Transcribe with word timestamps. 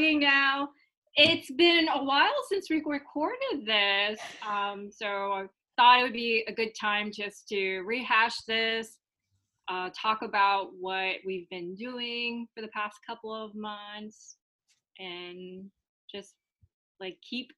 Now. 0.00 0.70
It's 1.16 1.50
been 1.50 1.88
a 1.88 2.02
while 2.02 2.32
since 2.48 2.70
we 2.70 2.82
recorded 2.86 3.66
this. 3.66 4.20
Um, 4.48 4.90
so 4.90 5.06
I 5.06 5.46
thought 5.76 6.00
it 6.00 6.02
would 6.04 6.12
be 6.12 6.44
a 6.48 6.52
good 6.52 6.70
time 6.80 7.10
just 7.12 7.48
to 7.48 7.80
rehash 7.80 8.42
this, 8.42 8.96
uh, 9.68 9.90
talk 9.94 10.22
about 10.22 10.68
what 10.78 11.16
we've 11.26 11.48
been 11.50 11.74
doing 11.74 12.46
for 12.54 12.62
the 12.62 12.68
past 12.68 12.96
couple 13.06 13.34
of 13.34 13.54
months, 13.54 14.36
and 14.98 15.70
just 16.10 16.34
like 17.00 17.18
keep 17.28 17.50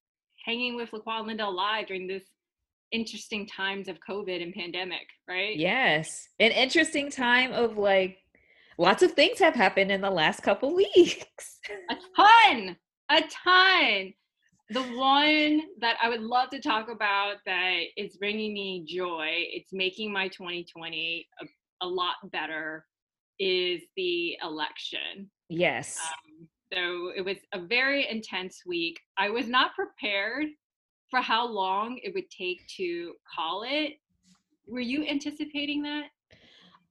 hanging 0.45 0.75
with 0.75 0.93
Lacroix 0.93 1.19
and 1.19 1.27
Linda 1.29 1.47
alive 1.47 1.87
during 1.87 2.06
this 2.06 2.25
interesting 2.91 3.47
times 3.47 3.87
of 3.87 3.98
COVID 4.09 4.43
and 4.43 4.53
pandemic, 4.55 5.06
right? 5.29 5.56
Yes. 5.56 6.29
An 6.41 6.53
interesting 6.53 7.11
time 7.11 7.53
of 7.53 7.77
like 7.77 8.19
lots 8.79 9.03
of 9.03 9.12
things 9.12 9.39
have 9.39 9.55
happened 9.55 9.91
in 9.91 10.01
the 10.01 10.11
last 10.11 10.43
couple 10.43 10.75
weeks. 10.97 11.59
a 11.91 11.97
ton, 12.17 12.77
a 13.11 13.23
ton. 13.45 14.12
The 14.71 14.83
one 14.97 15.62
that 15.81 15.97
I 16.03 16.09
would 16.09 16.23
love 16.23 16.48
to 16.51 16.61
talk 16.61 16.89
about 16.91 17.37
that 17.45 17.81
is 17.97 18.17
bringing 18.17 18.55
me 18.55 18.85
joy, 18.89 19.29
it's 19.31 19.73
making 19.73 20.12
my 20.12 20.29
2020 20.29 21.27
a, 21.41 21.87
a 21.87 21.87
lot 21.87 22.15
better, 22.31 22.87
is 23.39 23.83
the 23.97 24.39
election. 24.43 25.31
Yes. 25.48 25.98
Um, 26.06 26.48
so 26.73 27.12
it 27.15 27.23
was 27.23 27.37
a 27.53 27.61
very 27.61 28.09
intense 28.09 28.62
week. 28.67 28.98
I 29.19 29.28
was 29.28 29.47
not 29.47 29.75
prepared 29.75 30.47
for 31.11 31.20
how 31.20 31.47
long 31.47 31.98
it 32.03 32.15
would 32.15 32.31
take 32.31 32.67
to 32.78 33.12
call 33.34 33.65
it. 33.67 33.95
Were 34.67 34.81
you 34.81 35.05
anticipating 35.05 35.83
that? 35.83 36.05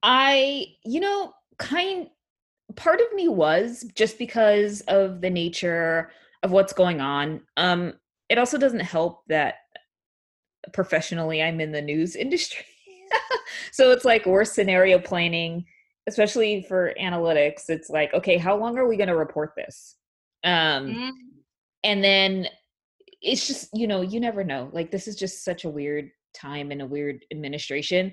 I, 0.04 0.66
you 0.84 1.00
know, 1.00 1.32
kind 1.58 2.08
part 2.76 3.00
of 3.00 3.12
me 3.14 3.28
was 3.28 3.84
just 3.94 4.18
because 4.18 4.80
of 4.82 5.20
the 5.20 5.30
nature 5.30 6.10
of 6.42 6.50
what's 6.50 6.72
going 6.72 7.00
on. 7.00 7.42
Um 7.56 7.94
it 8.28 8.38
also 8.38 8.58
doesn't 8.58 8.80
help 8.80 9.22
that 9.28 9.56
professionally 10.72 11.42
I'm 11.42 11.60
in 11.60 11.72
the 11.72 11.82
news 11.82 12.16
industry. 12.26 12.64
so 13.72 13.90
it's 13.90 14.04
like 14.04 14.26
worst 14.26 14.54
scenario 14.54 14.98
planning, 14.98 15.66
especially 16.06 16.62
for 16.62 16.94
analytics. 17.00 17.68
It's 17.68 17.90
like, 17.90 18.14
okay, 18.14 18.38
how 18.38 18.56
long 18.56 18.78
are 18.78 18.88
we 18.88 18.96
going 18.96 19.08
to 19.08 19.16
report 19.16 19.52
this? 19.56 19.96
Um 20.44 20.86
mm-hmm. 20.86 21.10
and 21.84 22.02
then 22.02 22.48
it's 23.20 23.46
just 23.46 23.68
you 23.72 23.86
know 23.86 24.00
you 24.00 24.18
never 24.18 24.42
know 24.42 24.68
like 24.72 24.90
this 24.90 25.06
is 25.06 25.14
just 25.14 25.44
such 25.44 25.64
a 25.64 25.70
weird 25.70 26.10
time 26.34 26.70
and 26.72 26.82
a 26.82 26.86
weird 26.86 27.24
administration 27.30 28.12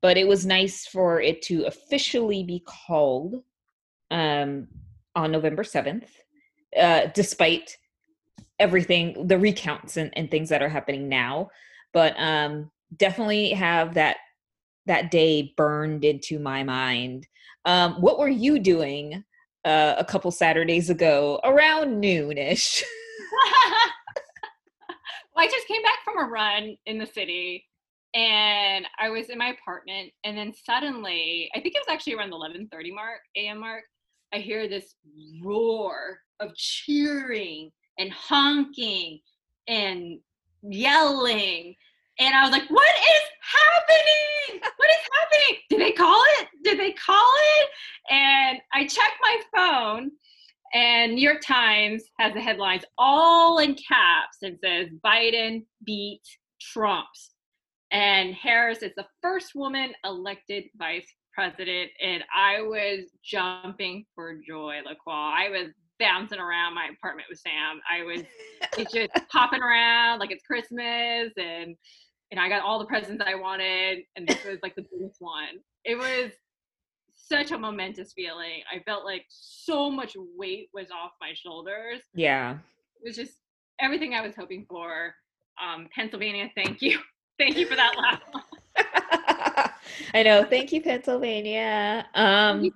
but 0.00 0.16
it 0.16 0.26
was 0.26 0.46
nice 0.46 0.86
for 0.86 1.20
it 1.20 1.42
to 1.42 1.64
officially 1.64 2.42
be 2.42 2.62
called 2.66 3.42
um 4.10 4.68
on 5.14 5.30
november 5.32 5.62
7th 5.62 6.08
uh 6.78 7.06
despite 7.14 7.76
everything 8.58 9.26
the 9.26 9.38
recounts 9.38 9.96
and, 9.96 10.10
and 10.16 10.30
things 10.30 10.48
that 10.48 10.62
are 10.62 10.68
happening 10.68 11.08
now 11.08 11.48
but 11.92 12.14
um 12.18 12.70
definitely 12.96 13.50
have 13.50 13.94
that 13.94 14.18
that 14.86 15.10
day 15.10 15.52
burned 15.56 16.04
into 16.04 16.38
my 16.38 16.62
mind. 16.62 17.26
Um 17.64 17.94
what 18.00 18.18
were 18.18 18.28
you 18.28 18.58
doing 18.58 19.24
uh, 19.64 19.94
a 19.98 20.04
couple 20.04 20.30
saturdays 20.30 20.88
ago 20.90 21.40
around 21.44 22.02
noonish? 22.02 22.82
I 25.36 25.46
just 25.46 25.68
came 25.68 25.82
back 25.82 25.98
from 26.04 26.18
a 26.18 26.28
run 26.28 26.76
in 26.86 26.98
the 26.98 27.06
city 27.06 27.64
and 28.14 28.86
I 28.98 29.10
was 29.10 29.28
in 29.28 29.38
my 29.38 29.48
apartment 29.48 30.12
and 30.24 30.36
then 30.36 30.52
suddenly, 30.52 31.50
I 31.54 31.60
think 31.60 31.74
it 31.74 31.82
was 31.86 31.92
actually 31.92 32.14
around 32.14 32.30
the 32.30 32.36
11:30 32.36 32.94
mark, 32.94 33.20
AM 33.36 33.60
mark, 33.60 33.84
I 34.32 34.38
hear 34.38 34.68
this 34.68 34.94
roar 35.42 36.18
of 36.40 36.54
cheering 36.56 37.70
and 37.98 38.12
honking 38.12 39.20
and 39.66 40.20
yelling. 40.62 41.74
And 42.20 42.34
I 42.34 42.42
was 42.42 42.50
like, 42.50 42.68
what 42.68 42.88
is 42.88 43.22
happening? 43.42 44.62
What 44.76 44.90
is 44.90 45.08
happening? 45.12 45.60
Did 45.70 45.80
they 45.80 45.92
call 45.92 46.22
it? 46.40 46.48
Did 46.64 46.78
they 46.78 46.92
call 46.92 47.30
it? 47.60 47.68
And 48.10 48.58
I 48.72 48.86
checked 48.86 49.18
my 49.20 49.40
phone 49.54 50.10
and 50.74 51.14
New 51.14 51.22
York 51.22 51.40
Times 51.40 52.04
has 52.18 52.34
the 52.34 52.40
headlines 52.40 52.84
all 52.98 53.58
in 53.58 53.74
caps 53.74 54.38
and 54.42 54.58
says 54.62 54.88
Biden 55.04 55.64
beat 55.84 56.22
Trump's. 56.60 57.34
And 57.90 58.34
Harris 58.34 58.82
is 58.82 58.92
the 58.96 59.06
first 59.22 59.54
woman 59.54 59.92
elected 60.04 60.64
vice 60.76 61.06
president. 61.34 61.90
And 62.04 62.22
I 62.34 62.62
was 62.62 63.10
jumping 63.24 64.04
for 64.14 64.38
joy, 64.46 64.80
Lacroix. 64.84 65.12
I 65.14 65.48
was 65.50 65.68
bouncing 65.98 66.38
around 66.38 66.74
my 66.74 66.88
apartment 66.96 67.28
with 67.30 67.38
Sam. 67.38 67.80
I 67.90 68.02
was 68.04 68.22
just 68.92 69.10
popping 69.30 69.62
around 69.62 70.18
like 70.18 70.30
it's 70.30 70.44
Christmas 70.44 71.32
and 71.36 71.76
and 72.30 72.38
I 72.38 72.48
got 72.50 72.62
all 72.62 72.78
the 72.78 72.84
presents 72.84 73.22
I 73.26 73.34
wanted 73.34 74.00
and 74.16 74.28
this 74.28 74.44
was 74.44 74.58
like 74.62 74.74
the 74.74 74.84
biggest 74.92 75.16
one. 75.20 75.60
It 75.84 75.96
was 75.96 76.32
such 77.14 77.50
a 77.50 77.58
momentous 77.58 78.12
feeling. 78.12 78.62
I 78.72 78.80
felt 78.84 79.04
like 79.04 79.24
so 79.28 79.90
much 79.90 80.14
weight 80.36 80.68
was 80.72 80.86
off 80.90 81.12
my 81.20 81.32
shoulders. 81.34 82.00
Yeah. 82.14 82.52
It 82.52 83.06
was 83.06 83.16
just 83.16 83.34
everything 83.80 84.14
I 84.14 84.20
was 84.20 84.34
hoping 84.36 84.66
for. 84.68 85.14
Um, 85.62 85.88
Pennsylvania, 85.94 86.50
thank 86.54 86.82
you. 86.82 86.98
Thank 87.38 87.56
you 87.56 87.66
for 87.66 87.76
that 87.76 87.94
laugh. 87.96 89.72
I 90.14 90.22
know. 90.22 90.44
Thank 90.44 90.72
you, 90.72 90.80
Pennsylvania. 90.80 92.06
Um, 92.14 92.70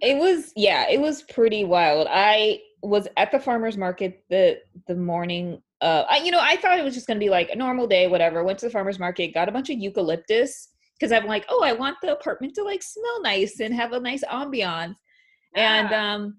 it 0.00 0.16
was, 0.16 0.52
yeah, 0.56 0.88
it 0.88 1.00
was 1.00 1.22
pretty 1.22 1.64
wild. 1.64 2.06
I 2.10 2.60
was 2.82 3.08
at 3.16 3.32
the 3.32 3.40
farmer's 3.40 3.78
market 3.78 4.22
the 4.28 4.58
the 4.88 4.94
morning 4.94 5.58
uh 5.80 6.04
I, 6.06 6.18
you 6.18 6.30
know 6.30 6.38
i 6.38 6.54
thought 6.56 6.78
it 6.78 6.84
was 6.84 6.92
just 6.92 7.06
gonna 7.06 7.18
be 7.18 7.30
like 7.30 7.48
a 7.48 7.56
normal 7.56 7.86
day 7.86 8.08
whatever 8.08 8.44
went 8.44 8.58
to 8.58 8.66
the 8.66 8.70
farmer's 8.70 8.98
market 8.98 9.32
got 9.32 9.48
a 9.48 9.52
bunch 9.52 9.70
of 9.70 9.78
eucalyptus 9.78 10.68
because 10.98 11.12
I'm 11.12 11.26
like, 11.26 11.44
oh, 11.48 11.62
I 11.62 11.72
want 11.72 11.96
the 12.00 12.12
apartment 12.12 12.54
to 12.54 12.62
like 12.62 12.82
smell 12.82 13.22
nice 13.22 13.60
and 13.60 13.74
have 13.74 13.92
a 13.92 14.00
nice 14.00 14.24
ambiance. 14.24 14.94
Yeah. 15.54 15.80
And 15.80 15.92
um, 15.92 16.36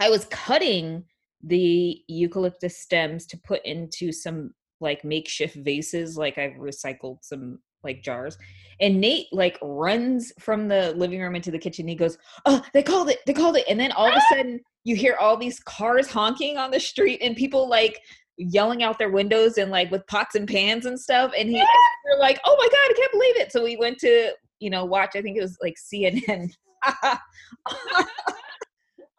I 0.00 0.10
was 0.10 0.26
cutting 0.26 1.04
the 1.42 2.02
eucalyptus 2.08 2.78
stems 2.78 3.26
to 3.26 3.38
put 3.38 3.64
into 3.64 4.12
some 4.12 4.52
like 4.80 5.04
makeshift 5.04 5.56
vases. 5.56 6.16
Like 6.16 6.38
I've 6.38 6.54
recycled 6.54 7.18
some 7.22 7.58
like 7.82 8.02
jars. 8.02 8.36
And 8.80 9.00
Nate 9.00 9.26
like 9.32 9.58
runs 9.62 10.32
from 10.38 10.68
the 10.68 10.92
living 10.92 11.20
room 11.20 11.36
into 11.36 11.50
the 11.50 11.58
kitchen. 11.58 11.88
He 11.88 11.94
goes, 11.94 12.18
Oh, 12.44 12.62
they 12.74 12.82
called 12.82 13.08
it, 13.08 13.20
they 13.26 13.32
called 13.32 13.56
it. 13.56 13.64
And 13.68 13.80
then 13.80 13.92
all 13.92 14.08
of 14.08 14.16
a 14.16 14.20
sudden 14.34 14.60
you 14.84 14.94
hear 14.94 15.16
all 15.18 15.36
these 15.36 15.60
cars 15.60 16.10
honking 16.10 16.58
on 16.58 16.70
the 16.70 16.80
street 16.80 17.20
and 17.22 17.34
people 17.34 17.68
like 17.68 18.00
yelling 18.38 18.82
out 18.82 18.98
their 18.98 19.10
windows 19.10 19.56
and 19.58 19.70
like 19.70 19.90
with 19.90 20.06
pots 20.06 20.34
and 20.34 20.46
pans 20.46 20.86
and 20.86 21.00
stuff. 21.00 21.32
And 21.36 21.48
he, 21.48 21.56
yeah. 21.58 21.66
we're 22.04 22.20
like, 22.20 22.40
oh 22.44 22.56
my 22.58 22.66
God, 22.66 22.90
I 22.90 22.94
can't 22.96 23.12
believe 23.12 23.36
it. 23.36 23.52
So 23.52 23.64
we 23.64 23.76
went 23.76 23.98
to, 23.98 24.32
you 24.60 24.70
know, 24.70 24.84
watch, 24.84 25.16
I 25.16 25.22
think 25.22 25.38
it 25.38 25.42
was 25.42 25.56
like 25.62 25.76
CNN. 25.76 26.52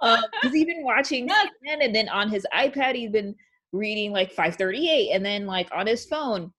um, 0.02 0.22
he's 0.44 0.56
even 0.56 0.84
watching 0.84 1.28
CNN 1.28 1.84
and 1.84 1.96
then 1.96 2.10
on 2.10 2.30
his 2.30 2.46
iPad, 2.54 2.96
he's 2.96 3.12
been 3.12 3.36
reading 3.74 4.12
like 4.12 4.30
538 4.30 5.12
and 5.12 5.26
then 5.26 5.46
like 5.46 5.70
on 5.74 5.88
his 5.88 6.06
phone, 6.06 6.52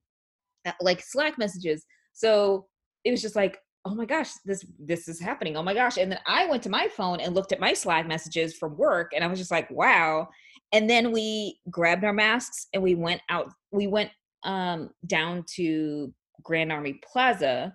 uh, 0.66 0.72
like 0.80 1.02
Slack 1.02 1.38
messages. 1.38 1.84
So 2.12 2.66
it 3.04 3.10
was 3.10 3.22
just 3.22 3.36
like, 3.36 3.58
oh 3.84 3.94
my 3.94 4.04
gosh, 4.04 4.30
this 4.44 4.66
this 4.78 5.08
is 5.08 5.20
happening. 5.20 5.56
Oh 5.56 5.62
my 5.62 5.74
gosh. 5.74 5.96
And 5.96 6.10
then 6.10 6.20
I 6.26 6.46
went 6.46 6.62
to 6.64 6.70
my 6.70 6.88
phone 6.88 7.20
and 7.20 7.34
looked 7.34 7.52
at 7.52 7.60
my 7.60 7.72
Slack 7.72 8.06
messages 8.06 8.56
from 8.56 8.76
work 8.76 9.12
and 9.14 9.24
I 9.24 9.28
was 9.28 9.38
just 9.38 9.50
like, 9.50 9.70
wow 9.70 10.28
and 10.72 10.88
then 10.88 11.12
we 11.12 11.58
grabbed 11.70 12.04
our 12.04 12.12
masks 12.12 12.66
and 12.72 12.82
we 12.82 12.94
went 12.94 13.20
out 13.28 13.52
we 13.70 13.86
went 13.86 14.10
um 14.44 14.90
down 15.06 15.44
to 15.54 16.12
grand 16.42 16.70
army 16.70 17.00
plaza 17.04 17.74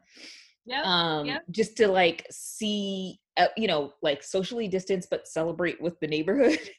yep, 0.66 0.86
um 0.86 1.26
yep. 1.26 1.44
just 1.52 1.76
to 1.78 1.88
like 1.88 2.26
see 2.32 3.20
uh, 3.38 3.48
you 3.58 3.68
know 3.68 3.94
like 4.02 4.24
socially 4.24 4.68
distance 4.68 5.08
but 5.10 5.28
celebrate 5.28 5.82
with 5.82 6.00
the 6.00 6.08
neighborhood 6.08 6.60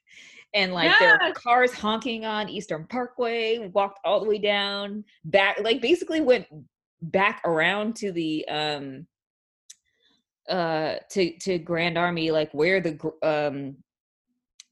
and 0.55 0.73
like 0.73 0.85
yes. 0.85 0.99
there 1.01 1.19
were 1.23 1.35
cars 1.35 1.73
honking 1.73 2.25
on 2.25 2.49
eastern 2.49 2.87
parkway 2.87 3.69
walked 3.75 3.99
all 4.05 4.21
the 4.21 4.29
way 4.29 4.39
down 4.39 5.05
back 5.25 5.59
like 5.63 5.83
basically 5.83 6.21
went 6.21 6.47
back 7.03 7.43
around 7.45 7.95
to 7.97 8.13
the 8.13 8.47
um 8.49 9.07
uh 10.49 10.95
to 11.11 11.37
to 11.39 11.59
grand 11.59 11.99
army 11.99 12.31
like 12.31 12.53
where 12.53 12.81
the 12.81 12.99
um 13.23 13.77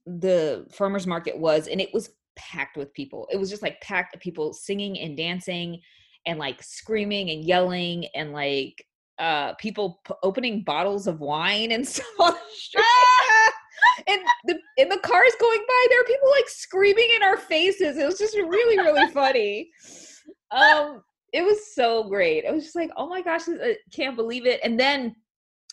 the 0.07 0.67
farmers 0.73 1.07
market 1.07 1.37
was 1.37 1.69
and 1.69 1.81
it 1.81 1.93
was 1.93 2.11
packed 2.37 2.77
with 2.77 2.93
people 2.95 3.29
it 3.31 3.37
was 3.37 3.51
just 3.51 3.63
like 3.63 3.81
packed 3.81 4.15
of 4.15 4.21
people 4.21 4.53
singing 4.53 4.99
and 4.99 5.17
dancing 5.17 5.81
and 6.27 6.39
like 6.39 6.63
screaming 6.63 7.31
and 7.31 7.45
yelling 7.45 8.07
and 8.15 8.33
like 8.33 8.85
uh 9.19 9.53
people 9.55 10.01
p- 10.07 10.15
opening 10.23 10.63
bottles 10.63 11.07
of 11.07 11.21
wine 11.21 11.73
and 11.73 11.87
stuff 11.89 12.07
on 12.19 12.33
the 12.33 12.39
street 12.55 12.85
and 14.09 14.21
the 14.47 14.59
in 14.77 14.89
the 14.89 14.99
cars 14.99 15.33
going 15.41 15.65
by 15.67 15.87
there 15.89 16.01
are 16.01 16.05
people 16.05 16.31
like 16.31 16.49
screaming 16.49 17.09
in 17.17 17.23
our 17.23 17.37
faces 17.37 17.97
it 17.97 18.07
was 18.07 18.19
just 18.19 18.37
really 18.37 18.79
really 18.79 19.11
funny 19.13 19.71
um 20.51 21.03
it 21.33 21.43
was 21.43 21.75
so 21.75 22.05
great. 22.05 22.45
It 22.45 22.53
was 22.53 22.65
just 22.65 22.77
like, 22.77 22.91
oh 22.97 23.09
my 23.09 23.23
gosh, 23.23 23.43
I 23.49 23.77
can't 23.93 24.17
believe 24.17 24.47
it. 24.47 24.61
And 24.63 24.79
then 24.79 25.17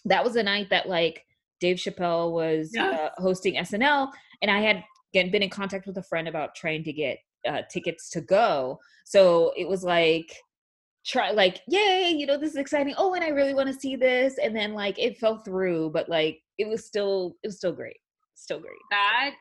that 0.05 0.23
was 0.23 0.33
the 0.33 0.43
night 0.43 0.69
that 0.69 0.87
like 0.87 1.25
Dave 1.59 1.77
Chappelle 1.77 2.31
was 2.31 2.71
yeah. 2.73 2.87
uh, 2.89 3.09
hosting 3.17 3.55
SNL, 3.55 4.09
and 4.41 4.49
I 4.49 4.61
had 4.61 4.83
again, 5.13 5.31
been 5.31 5.43
in 5.43 5.49
contact 5.49 5.85
with 5.85 5.97
a 5.97 6.03
friend 6.03 6.27
about 6.27 6.55
trying 6.55 6.83
to 6.85 6.93
get 6.93 7.17
uh, 7.47 7.63
tickets 7.69 8.09
to 8.11 8.21
go. 8.21 8.79
So 9.05 9.51
it 9.57 9.67
was 9.67 9.83
like 9.83 10.33
try 11.05 11.31
like 11.31 11.61
yay 11.69 12.13
you 12.15 12.25
know 12.25 12.37
this 12.37 12.51
is 12.51 12.57
exciting 12.57 12.93
oh 12.97 13.13
and 13.13 13.23
i 13.23 13.29
really 13.29 13.53
want 13.53 13.67
to 13.67 13.73
see 13.73 13.95
this 13.95 14.37
and 14.37 14.53
then 14.53 14.73
like 14.73 14.99
it 14.99 15.17
fell 15.17 15.37
through 15.37 15.89
but 15.91 16.09
like 16.09 16.41
it 16.57 16.67
was 16.67 16.85
still 16.85 17.37
it 17.41 17.47
was 17.47 17.55
still 17.55 17.71
great 17.71 17.95
still 18.49 18.59
great. 18.59 18.71
That 18.89 19.35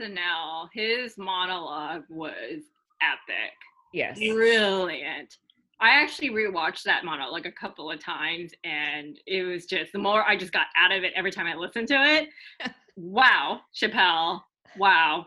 snl 0.00 0.68
his 0.72 1.16
monologue 1.16 2.02
was 2.08 2.62
epic. 3.00 3.52
Yes. 3.92 4.18
Brilliant. 4.18 5.36
I 5.80 5.90
actually 5.90 6.30
rewatched 6.30 6.82
that 6.82 7.04
monologue 7.04 7.32
like 7.32 7.46
a 7.46 7.52
couple 7.52 7.88
of 7.88 8.02
times 8.02 8.50
and 8.64 9.16
it 9.26 9.44
was 9.44 9.66
just 9.66 9.92
the 9.92 9.98
more 10.00 10.24
i 10.24 10.36
just 10.36 10.52
got 10.52 10.66
out 10.76 10.90
of 10.90 11.04
it 11.04 11.12
every 11.14 11.30
time 11.30 11.46
i 11.46 11.54
listened 11.54 11.88
to 11.88 11.94
it. 11.94 12.28
Wow 13.00 13.60
chappelle. 13.80 14.40
Wow. 14.76 15.24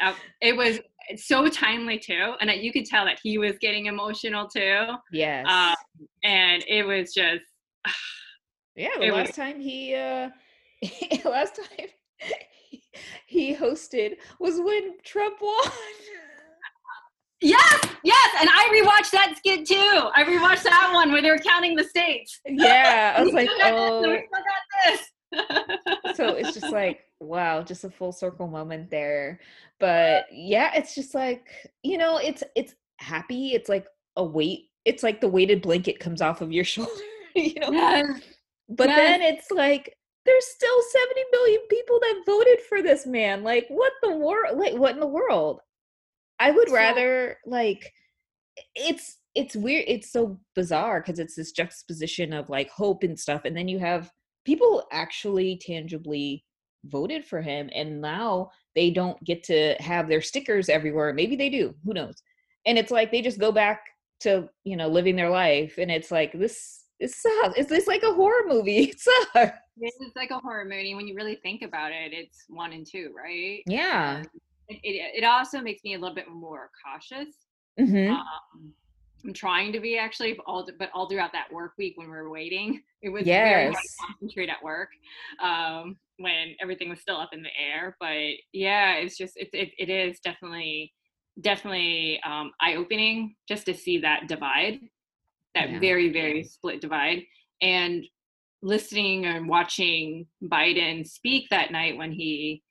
Uh, 0.00 0.14
it 0.40 0.56
was 0.56 0.78
so 1.16 1.48
timely 1.48 1.98
too 1.98 2.34
and 2.40 2.48
that 2.48 2.60
you 2.60 2.72
could 2.72 2.84
tell 2.84 3.04
that 3.06 3.18
he 3.20 3.38
was 3.38 3.54
getting 3.60 3.86
emotional 3.86 4.46
too. 4.46 4.84
Yes. 5.10 5.44
Um, 5.48 6.06
and 6.22 6.64
it 6.68 6.86
was 6.86 7.12
just 7.12 7.42
yeah 8.76 8.90
the 9.00 9.10
last 9.10 9.28
was, 9.28 9.36
time 9.36 9.58
he 9.58 9.96
uh 9.96 10.28
last 11.24 11.56
time 11.56 11.88
he 13.26 13.54
hosted 13.54 14.16
was 14.40 14.60
when 14.60 14.98
trump 15.04 15.36
won 15.40 15.72
Yes, 17.40 17.78
yes, 18.02 18.34
and 18.40 18.50
I 18.52 18.68
rewatched 18.74 19.12
that 19.12 19.34
skit 19.36 19.64
too. 19.64 19.74
I 19.76 20.24
rewatched 20.24 20.64
that 20.64 20.90
one 20.92 21.12
where 21.12 21.22
they 21.22 21.30
were 21.30 21.38
counting 21.38 21.76
the 21.76 21.84
states. 21.84 22.40
Yeah, 22.48 23.14
I 23.16 23.22
was 23.22 23.32
like, 23.32 23.48
oh. 23.62 24.18
so 26.16 26.30
it's 26.30 26.52
just 26.52 26.72
like, 26.72 27.04
wow, 27.20 27.62
just 27.62 27.84
a 27.84 27.90
full 27.90 28.10
circle 28.10 28.48
moment 28.48 28.90
there 28.90 29.38
but 29.80 30.26
yeah 30.32 30.70
it's 30.74 30.94
just 30.94 31.14
like 31.14 31.46
you 31.82 31.98
know 31.98 32.18
it's 32.18 32.42
it's 32.54 32.74
happy 32.98 33.54
it's 33.54 33.68
like 33.68 33.86
a 34.16 34.24
weight 34.24 34.66
it's 34.84 35.02
like 35.02 35.20
the 35.20 35.28
weighted 35.28 35.62
blanket 35.62 36.00
comes 36.00 36.20
off 36.20 36.40
of 36.40 36.52
your 36.52 36.64
shoulder 36.64 36.90
you 37.34 37.54
know 37.60 37.70
yes. 37.70 38.20
but 38.68 38.88
yes. 38.88 38.96
then 38.96 39.22
it's 39.22 39.50
like 39.50 39.94
there's 40.28 40.46
still 40.46 40.82
70 40.82 41.20
million 41.32 41.60
people 41.70 41.98
that 42.00 42.22
voted 42.26 42.60
for 42.68 42.82
this 42.82 43.06
man. 43.06 43.42
Like 43.42 43.66
what 43.68 43.92
the 44.02 44.14
world 44.14 44.58
like 44.58 44.74
what 44.74 44.92
in 44.92 45.00
the 45.00 45.06
world? 45.06 45.60
I 46.38 46.50
would 46.50 46.68
so, 46.68 46.74
rather 46.74 47.38
like 47.46 47.92
it's 48.74 49.16
it's 49.34 49.56
weird 49.56 49.84
it's 49.88 50.12
so 50.12 50.38
bizarre 50.54 51.00
because 51.00 51.18
it's 51.18 51.34
this 51.34 51.52
juxtaposition 51.52 52.32
of 52.32 52.50
like 52.50 52.70
hope 52.70 53.04
and 53.04 53.18
stuff 53.18 53.42
and 53.44 53.56
then 53.56 53.68
you 53.68 53.78
have 53.78 54.10
people 54.44 54.86
actually 54.92 55.60
tangibly 55.64 56.44
voted 56.84 57.24
for 57.24 57.40
him 57.40 57.70
and 57.74 58.00
now 58.00 58.50
they 58.74 58.90
don't 58.90 59.22
get 59.24 59.42
to 59.44 59.74
have 59.80 60.08
their 60.08 60.20
stickers 60.20 60.68
everywhere. 60.68 61.12
Maybe 61.14 61.36
they 61.36 61.48
do 61.48 61.74
who 61.84 61.94
knows? 61.94 62.22
And 62.66 62.76
it's 62.76 62.90
like 62.90 63.10
they 63.10 63.22
just 63.22 63.40
go 63.40 63.50
back 63.50 63.80
to 64.20 64.48
you 64.64 64.76
know 64.76 64.88
living 64.88 65.16
their 65.16 65.30
life 65.30 65.78
and 65.78 65.90
it's 65.90 66.10
like 66.10 66.32
this 66.32 66.77
it 67.00 67.10
sucks 67.10 67.58
it's, 67.58 67.70
it's 67.70 67.86
like 67.86 68.02
a 68.02 68.12
horror 68.12 68.44
movie 68.46 68.78
it 68.90 69.00
sucks 69.00 69.58
it's 69.80 70.16
like 70.16 70.30
a 70.30 70.38
horror 70.38 70.64
movie 70.64 70.94
when 70.94 71.06
you 71.06 71.14
really 71.14 71.36
think 71.42 71.62
about 71.62 71.92
it 71.92 72.12
it's 72.12 72.44
one 72.48 72.72
and 72.72 72.86
two 72.86 73.12
right 73.16 73.62
yeah 73.66 74.22
it, 74.68 74.80
it, 74.82 75.22
it 75.22 75.24
also 75.24 75.60
makes 75.60 75.82
me 75.84 75.94
a 75.94 75.98
little 75.98 76.14
bit 76.14 76.28
more 76.28 76.70
cautious 76.84 77.34
mm-hmm. 77.78 78.12
um, 78.12 78.72
I'm 79.24 79.32
trying 79.32 79.72
to 79.72 79.80
be 79.80 79.98
actually, 79.98 80.38
all 80.46 80.66
but 80.78 80.90
all 80.94 81.08
throughout 81.08 81.32
that 81.32 81.52
work 81.52 81.72
week 81.76 81.94
when 81.96 82.08
we 82.08 82.16
were 82.16 82.30
waiting, 82.30 82.82
it 83.02 83.08
was 83.08 83.26
yes. 83.26 83.48
very 83.48 83.64
hard 83.64 83.76
to 83.76 84.06
concentrate 84.06 84.48
at 84.48 84.62
work 84.62 84.90
um, 85.42 85.96
when 86.18 86.54
everything 86.60 86.88
was 86.88 87.00
still 87.00 87.16
up 87.16 87.30
in 87.32 87.42
the 87.42 87.50
air. 87.58 87.96
But 88.00 88.34
yeah, 88.52 88.94
it's 88.94 89.16
just 89.16 89.36
it 89.36 89.50
it, 89.52 89.70
it 89.78 89.90
is 89.90 90.20
definitely 90.20 90.92
definitely 91.40 92.20
um, 92.24 92.52
eye 92.60 92.76
opening 92.76 93.34
just 93.48 93.66
to 93.66 93.74
see 93.74 93.98
that 93.98 94.28
divide, 94.28 94.80
that 95.58 95.70
yeah. 95.70 95.80
very 95.80 96.12
very 96.12 96.44
split 96.44 96.80
divide, 96.80 97.22
and 97.60 98.04
listening 98.62 99.26
and 99.26 99.48
watching 99.48 100.26
Biden 100.42 101.06
speak 101.06 101.48
that 101.50 101.70
night 101.70 101.96
when 101.96 102.12
he 102.12 102.62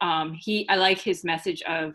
um, 0.00 0.34
he 0.34 0.68
I 0.68 0.76
like 0.76 0.98
his 0.98 1.24
message 1.24 1.62
of 1.62 1.94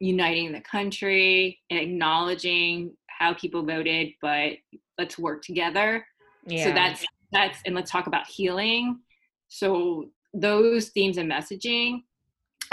uniting 0.00 0.52
the 0.52 0.60
country 0.60 1.58
and 1.70 1.78
acknowledging 1.78 2.96
how 3.06 3.34
people 3.34 3.64
voted, 3.64 4.08
but 4.22 4.52
let's 4.96 5.18
work 5.18 5.42
together. 5.42 6.06
Yeah. 6.46 6.64
So 6.64 6.72
that's 6.72 7.04
that's 7.32 7.58
and 7.66 7.74
let's 7.74 7.90
talk 7.90 8.06
about 8.06 8.26
healing. 8.26 9.00
So 9.48 10.10
those 10.34 10.88
themes 10.90 11.16
and 11.18 11.30
messaging 11.30 12.02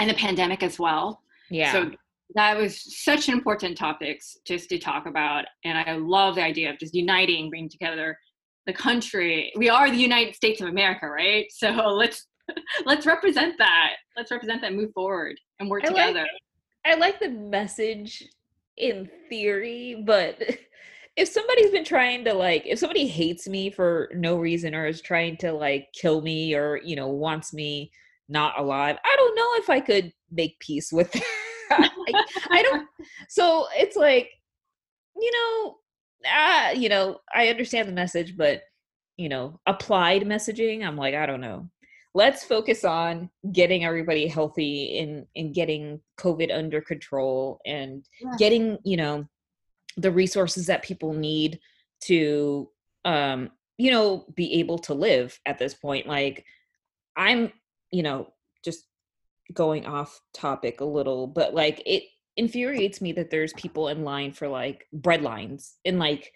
and 0.00 0.08
the 0.10 0.14
pandemic 0.14 0.62
as 0.62 0.78
well. 0.78 1.20
Yeah. 1.50 1.72
So 1.72 1.90
that 2.34 2.56
was 2.56 2.82
such 3.04 3.28
an 3.28 3.34
important 3.34 3.76
topics 3.76 4.36
just 4.46 4.68
to 4.70 4.78
talk 4.78 5.06
about. 5.06 5.44
And 5.64 5.78
I 5.78 5.96
love 5.96 6.34
the 6.34 6.42
idea 6.42 6.70
of 6.70 6.78
just 6.78 6.94
uniting, 6.94 7.50
bringing 7.50 7.68
together 7.68 8.18
the 8.66 8.72
country. 8.72 9.52
We 9.56 9.68
are 9.68 9.90
the 9.90 9.96
United 9.96 10.34
States 10.34 10.60
of 10.60 10.68
America, 10.68 11.08
right? 11.08 11.46
So 11.52 11.70
let's 11.70 12.26
let's 12.84 13.06
represent 13.06 13.56
that. 13.58 13.94
Let's 14.16 14.30
represent 14.30 14.60
that, 14.62 14.74
move 14.74 14.92
forward 14.92 15.38
and 15.58 15.68
work 15.68 15.84
I 15.84 15.88
together. 15.88 16.20
Like, 16.20 16.30
I 16.84 16.94
like 16.94 17.18
the 17.18 17.30
message 17.30 18.22
in 18.76 19.10
theory, 19.28 20.02
but 20.06 20.40
if 21.16 21.28
somebody's 21.28 21.70
been 21.70 21.84
trying 21.84 22.24
to 22.24 22.34
like 22.34 22.62
if 22.66 22.78
somebody 22.78 23.06
hates 23.06 23.48
me 23.48 23.70
for 23.70 24.10
no 24.14 24.36
reason 24.36 24.74
or 24.74 24.86
is 24.86 25.00
trying 25.00 25.36
to 25.38 25.52
like 25.52 25.88
kill 25.92 26.20
me 26.20 26.54
or 26.54 26.80
you 26.84 26.96
know 26.96 27.08
wants 27.08 27.54
me 27.54 27.90
not 28.28 28.58
alive, 28.58 28.96
I 29.04 29.16
don't 29.16 29.36
know 29.36 29.50
if 29.54 29.70
I 29.70 29.80
could 29.80 30.12
make 30.30 30.58
peace 30.58 30.92
with 30.92 31.10
that. 31.12 31.22
I, 31.70 32.24
I 32.50 32.62
don't 32.62 32.88
so 33.28 33.66
it's 33.74 33.96
like 33.96 34.30
you 35.16 35.32
know 35.32 35.76
ah 36.26 36.70
you 36.70 36.88
know 36.88 37.20
I 37.34 37.48
understand 37.48 37.88
the 37.88 37.92
message 37.92 38.36
but 38.36 38.62
you 39.16 39.28
know 39.28 39.60
applied 39.66 40.22
messaging 40.22 40.86
I'm 40.86 40.96
like 40.96 41.14
I 41.14 41.26
don't 41.26 41.40
know 41.40 41.68
let's 42.16 42.42
focus 42.42 42.82
on 42.82 43.28
getting 43.52 43.84
everybody 43.84 44.26
healthy 44.26 44.98
and 44.98 45.26
and 45.36 45.54
getting 45.54 46.00
covid 46.18 46.52
under 46.52 46.80
control 46.80 47.60
and 47.66 48.08
yeah. 48.20 48.30
getting 48.38 48.78
you 48.84 48.96
know 48.96 49.28
the 49.98 50.10
resources 50.10 50.66
that 50.66 50.82
people 50.82 51.12
need 51.12 51.60
to 52.00 52.70
um 53.04 53.50
you 53.76 53.90
know 53.90 54.24
be 54.34 54.54
able 54.54 54.78
to 54.78 54.94
live 54.94 55.38
at 55.44 55.58
this 55.58 55.74
point 55.74 56.06
like 56.06 56.44
i'm 57.16 57.52
you 57.90 58.02
know 58.02 58.26
going 59.54 59.86
off 59.86 60.20
topic 60.34 60.80
a 60.80 60.84
little 60.84 61.26
but 61.26 61.54
like 61.54 61.82
it 61.86 62.02
infuriates 62.36 63.00
me 63.00 63.12
that 63.12 63.30
there's 63.30 63.52
people 63.54 63.88
in 63.88 64.04
line 64.04 64.32
for 64.32 64.48
like 64.48 64.86
bread 64.92 65.22
lines 65.22 65.76
in 65.84 65.98
like 65.98 66.32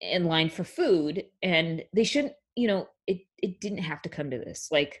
in 0.00 0.24
line 0.24 0.48
for 0.48 0.64
food 0.64 1.24
and 1.42 1.82
they 1.94 2.04
shouldn't 2.04 2.32
you 2.56 2.66
know 2.66 2.88
it 3.06 3.18
it 3.38 3.60
didn't 3.60 3.78
have 3.78 4.02
to 4.02 4.08
come 4.08 4.30
to 4.30 4.38
this. 4.38 4.68
Like 4.70 5.00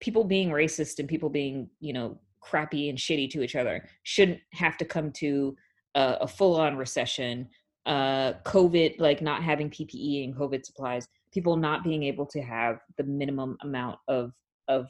people 0.00 0.24
being 0.24 0.50
racist 0.50 0.98
and 0.98 1.08
people 1.08 1.30
being 1.30 1.68
you 1.80 1.92
know 1.92 2.18
crappy 2.40 2.88
and 2.88 2.98
shitty 2.98 3.30
to 3.30 3.42
each 3.42 3.56
other 3.56 3.88
shouldn't 4.04 4.40
have 4.52 4.76
to 4.76 4.84
come 4.84 5.10
to 5.10 5.56
a, 5.94 6.18
a 6.20 6.28
full-on 6.28 6.76
recession 6.76 7.48
uh 7.86 8.32
covid 8.44 8.94
like 9.00 9.20
not 9.20 9.42
having 9.42 9.68
ppe 9.70 10.24
and 10.24 10.36
covid 10.36 10.64
supplies 10.64 11.08
people 11.32 11.56
not 11.56 11.82
being 11.82 12.04
able 12.04 12.26
to 12.26 12.40
have 12.40 12.78
the 12.96 13.02
minimum 13.02 13.56
amount 13.62 13.98
of 14.06 14.32
of 14.68 14.88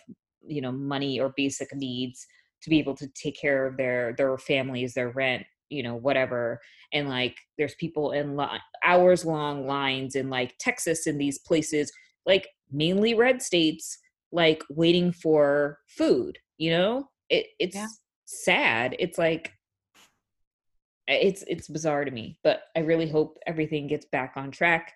you 0.49 0.61
know 0.61 0.73
money 0.73 1.21
or 1.21 1.33
basic 1.37 1.75
needs 1.75 2.26
to 2.62 2.71
be 2.71 2.78
able 2.78 2.95
to 2.95 3.09
take 3.09 3.38
care 3.40 3.67
of 3.67 3.76
their 3.76 4.14
their 4.17 4.37
families 4.38 4.95
their 4.95 5.11
rent 5.11 5.45
you 5.71 5.83
know 5.83 5.95
whatever. 5.95 6.61
And 6.93 7.09
like 7.09 7.37
there's 7.59 7.75
people 7.75 8.12
in 8.12 8.37
li- 8.37 8.61
hours 8.83 9.25
long 9.25 9.67
lines 9.67 10.14
in 10.14 10.31
like 10.31 10.55
texas 10.59 11.07
in 11.07 11.19
these 11.19 11.38
places 11.38 11.93
like 12.25 12.49
mainly 12.73 13.14
red 13.14 13.43
states 13.43 13.99
like 14.33 14.62
waiting 14.71 15.12
for 15.12 15.78
food 15.87 16.38
you 16.59 16.71
know? 16.71 17.09
It 17.31 17.47
it's 17.59 17.76
yeah. 17.76 17.87
sad. 18.25 18.97
It's 18.99 19.17
like 19.17 19.52
it's 21.07 21.43
it's 21.49 21.69
bizarre 21.69 22.05
to 22.05 22.11
me 22.11 22.38
but 22.45 22.64
i 22.76 22.81
really 22.81 23.09
hope 23.09 23.38
everything 23.47 23.87
gets 23.87 24.05
back 24.12 24.35
on 24.37 24.50
track 24.50 24.93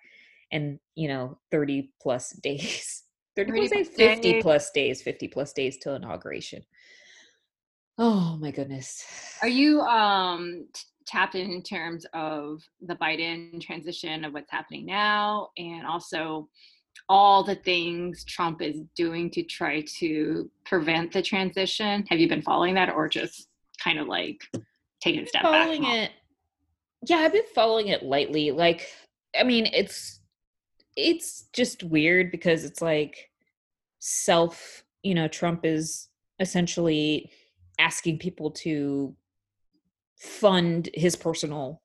and 0.51 0.77
you 0.93 1.07
know 1.07 1.39
30 1.49 1.91
plus 1.99 2.29
days 2.43 2.92
30 3.35 3.51
plus 3.51 3.69
days 3.69 3.89
50 3.89 4.41
plus 4.41 4.71
days 4.71 5.01
50 5.01 5.27
plus 5.27 5.53
days 5.53 5.77
till 5.77 5.95
inauguration 5.95 6.63
oh 7.97 8.37
my 8.39 8.51
goodness 8.51 9.05
are 9.41 9.47
you 9.47 9.81
um 9.81 10.65
t- 10.73 10.83
tapped 11.05 11.35
in 11.35 11.51
in 11.51 11.61
terms 11.61 12.05
of 12.13 12.61
the 12.81 12.95
biden 12.95 13.59
transition 13.61 14.23
of 14.23 14.33
what's 14.33 14.51
happening 14.51 14.85
now 14.85 15.49
and 15.57 15.85
also 15.85 16.47
all 17.09 17.43
the 17.43 17.55
things 17.55 18.23
Trump 18.23 18.61
is 18.61 18.81
doing 18.95 19.29
to 19.31 19.43
try 19.43 19.83
to 19.97 20.49
prevent 20.63 21.11
the 21.11 21.23
transition? 21.23 22.05
Have 22.09 22.19
you 22.19 22.29
been 22.29 22.43
following 22.43 22.75
that 22.75 22.93
or 22.93 23.09
just 23.09 23.49
kind 23.83 23.97
of 23.97 24.07
like 24.07 24.41
taking 25.01 25.23
a 25.23 25.27
step 25.27 25.41
following 25.41 25.81
back? 25.81 25.95
it 25.95 26.11
yeah, 27.05 27.17
I've 27.17 27.33
been 27.33 27.43
following 27.53 27.89
it 27.89 28.03
lightly. 28.03 28.51
Like, 28.51 28.87
I 29.37 29.43
mean, 29.43 29.67
it's 29.73 30.21
it's 30.95 31.45
just 31.53 31.83
weird 31.83 32.31
because 32.31 32.63
it's 32.63 32.81
like 32.81 33.29
self, 33.99 34.83
you 35.01 35.15
know, 35.15 35.27
Trump 35.27 35.65
is 35.65 36.09
essentially 36.39 37.31
asking 37.79 38.19
people 38.19 38.51
to 38.51 39.15
fund 40.17 40.89
his 40.93 41.15
personal 41.15 41.81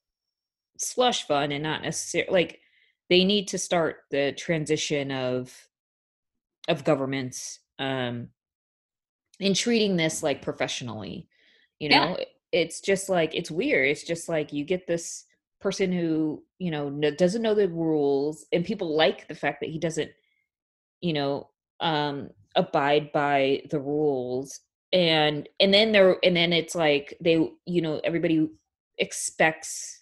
slush 0.78 1.26
fund 1.26 1.52
and 1.52 1.62
not 1.62 1.82
necessarily 1.82 2.30
like 2.30 2.60
they 3.10 3.24
need 3.24 3.48
to 3.48 3.58
start 3.58 4.04
the 4.10 4.32
transition 4.32 5.10
of 5.10 5.68
of 6.68 6.84
governments 6.84 7.60
um 7.80 8.28
in 9.40 9.54
treating 9.54 9.96
this 9.96 10.22
like 10.22 10.40
professionally 10.40 11.26
you 11.80 11.88
know 11.88 12.16
yeah. 12.16 12.24
it's 12.52 12.80
just 12.80 13.08
like 13.08 13.34
it's 13.34 13.50
weird 13.50 13.88
it's 13.88 14.04
just 14.04 14.28
like 14.28 14.52
you 14.52 14.64
get 14.64 14.86
this 14.86 15.24
person 15.60 15.92
who 15.92 16.42
you 16.58 16.70
know 16.70 16.90
doesn't 17.16 17.42
know 17.42 17.54
the 17.54 17.68
rules 17.68 18.46
and 18.52 18.64
people 18.64 18.96
like 18.96 19.26
the 19.28 19.34
fact 19.34 19.60
that 19.60 19.70
he 19.70 19.78
doesn't 19.78 20.10
you 21.00 21.12
know 21.12 21.48
um 21.80 22.28
abide 22.56 23.10
by 23.12 23.62
the 23.70 23.78
rules 23.78 24.60
and 24.92 25.48
and 25.60 25.72
then 25.72 25.92
there 25.92 26.16
and 26.24 26.36
then 26.36 26.52
it's 26.52 26.74
like 26.74 27.16
they 27.20 27.50
you 27.66 27.82
know 27.82 28.00
everybody 28.04 28.48
expects 28.98 29.98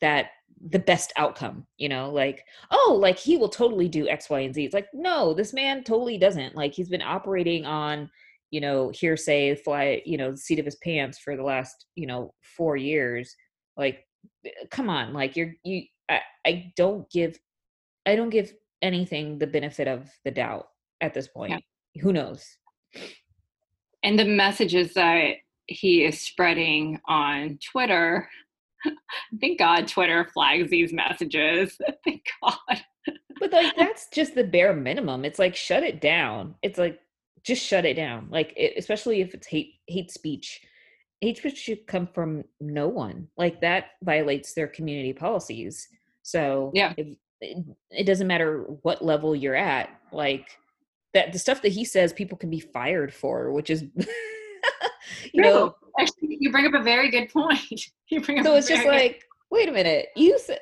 that 0.00 0.30
the 0.70 0.78
best 0.78 1.12
outcome 1.16 1.66
you 1.76 1.88
know 1.88 2.10
like 2.10 2.44
oh 2.70 2.96
like 3.00 3.18
he 3.18 3.36
will 3.36 3.48
totally 3.48 3.88
do 3.88 4.08
x 4.08 4.30
y 4.30 4.40
and 4.40 4.54
z. 4.54 4.64
It's 4.64 4.74
like 4.74 4.88
no 4.94 5.34
this 5.34 5.52
man 5.52 5.84
totally 5.84 6.18
doesn't. 6.18 6.54
Like 6.54 6.72
he's 6.72 6.88
been 6.88 7.02
operating 7.02 7.66
on 7.66 8.08
you 8.50 8.60
know 8.60 8.90
hearsay 8.94 9.56
fly 9.56 10.02
you 10.04 10.16
know 10.16 10.30
the 10.30 10.36
seat 10.36 10.58
of 10.58 10.64
his 10.64 10.76
pants 10.76 11.18
for 11.18 11.36
the 11.36 11.42
last 11.42 11.86
you 11.94 12.06
know 12.06 12.32
four 12.56 12.76
years. 12.76 13.34
Like 13.76 14.06
Uh, 14.44 14.66
come 14.70 14.88
on 14.88 15.12
like 15.12 15.36
you're 15.36 15.54
you 15.64 15.82
i, 16.08 16.20
I 16.46 16.72
don't 16.76 17.08
give 17.10 17.38
i 18.06 18.16
don't 18.16 18.30
give 18.30 18.52
anything 18.82 19.38
the 19.38 19.46
benefit 19.46 19.88
of 19.88 20.10
the 20.24 20.30
doubt 20.30 20.68
at 21.00 21.14
this 21.14 21.28
point. 21.28 21.50
Yeah. 21.50 22.02
who 22.02 22.12
knows? 22.12 22.44
And 24.02 24.18
the 24.18 24.24
messages 24.24 24.94
that 24.94 25.34
he 25.66 26.04
is 26.04 26.20
spreading 26.20 27.00
on 27.06 27.58
twitter 27.70 28.28
thank 29.40 29.60
god 29.60 29.86
twitter 29.86 30.28
flags 30.34 30.70
these 30.70 30.92
messages 30.92 31.78
thank 32.04 32.22
god. 32.42 32.82
But 33.38 33.52
like 33.52 33.74
that's 33.78 34.08
just 34.08 34.34
the 34.34 34.44
bare 34.44 34.74
minimum 34.74 35.24
it's 35.24 35.38
like 35.38 35.54
shut 35.54 35.84
it 35.84 36.00
down 36.00 36.56
it's 36.62 36.78
like 36.78 36.98
just 37.44 37.64
shut 37.64 37.84
it 37.84 37.94
down 37.94 38.26
like 38.28 38.52
it, 38.56 38.74
especially 38.76 39.20
if 39.20 39.34
it's 39.34 39.46
hate 39.46 39.74
hate 39.86 40.10
speech 40.10 40.60
speech 41.22 41.56
should 41.56 41.86
come 41.86 42.06
from 42.06 42.44
no 42.60 42.88
one 42.88 43.28
like 43.36 43.60
that 43.60 43.92
violates 44.02 44.54
their 44.54 44.66
community 44.66 45.12
policies 45.12 45.88
so 46.22 46.70
yeah 46.74 46.92
if, 46.96 47.06
it, 47.40 47.64
it 47.90 48.04
doesn't 48.04 48.26
matter 48.26 48.62
what 48.82 49.04
level 49.04 49.34
you're 49.34 49.54
at 49.54 49.90
like 50.12 50.48
that 51.14 51.32
the 51.32 51.38
stuff 51.38 51.62
that 51.62 51.72
he 51.72 51.84
says 51.84 52.12
people 52.12 52.36
can 52.36 52.50
be 52.50 52.60
fired 52.60 53.12
for 53.12 53.52
which 53.52 53.70
is 53.70 53.82
you 55.32 55.42
True. 55.42 55.42
know 55.42 55.74
actually 56.00 56.36
you 56.40 56.50
bring 56.50 56.66
up 56.66 56.74
a 56.74 56.82
very 56.82 57.10
good 57.10 57.28
point 57.28 57.60
you 58.08 58.20
bring 58.20 58.38
up 58.38 58.46
so 58.46 58.54
it's 58.54 58.68
just 58.68 58.86
like 58.86 59.22
wait 59.50 59.68
a 59.68 59.72
minute 59.72 60.08
you 60.16 60.38
said 60.38 60.58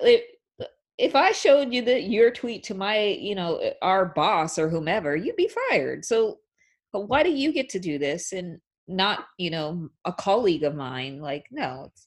if 0.98 1.16
I 1.16 1.32
showed 1.32 1.72
you 1.72 1.80
that 1.86 2.10
your 2.10 2.30
tweet 2.30 2.62
to 2.64 2.74
my, 2.74 2.98
you 2.98 3.34
know, 3.34 3.72
our 3.80 4.04
boss 4.04 4.58
or 4.58 4.68
whomever, 4.68 5.16
you'd 5.16 5.34
be 5.34 5.48
fired. 5.70 6.04
So 6.04 6.40
but 6.92 7.08
why 7.08 7.22
do 7.22 7.30
you 7.30 7.52
get 7.52 7.68
to 7.70 7.78
do 7.78 7.98
this 7.98 8.32
and 8.32 8.60
not 8.90 9.26
you 9.38 9.50
know 9.50 9.88
a 10.04 10.12
colleague 10.12 10.64
of 10.64 10.74
mine 10.74 11.20
like 11.20 11.44
no 11.50 11.84
it's, 11.86 12.06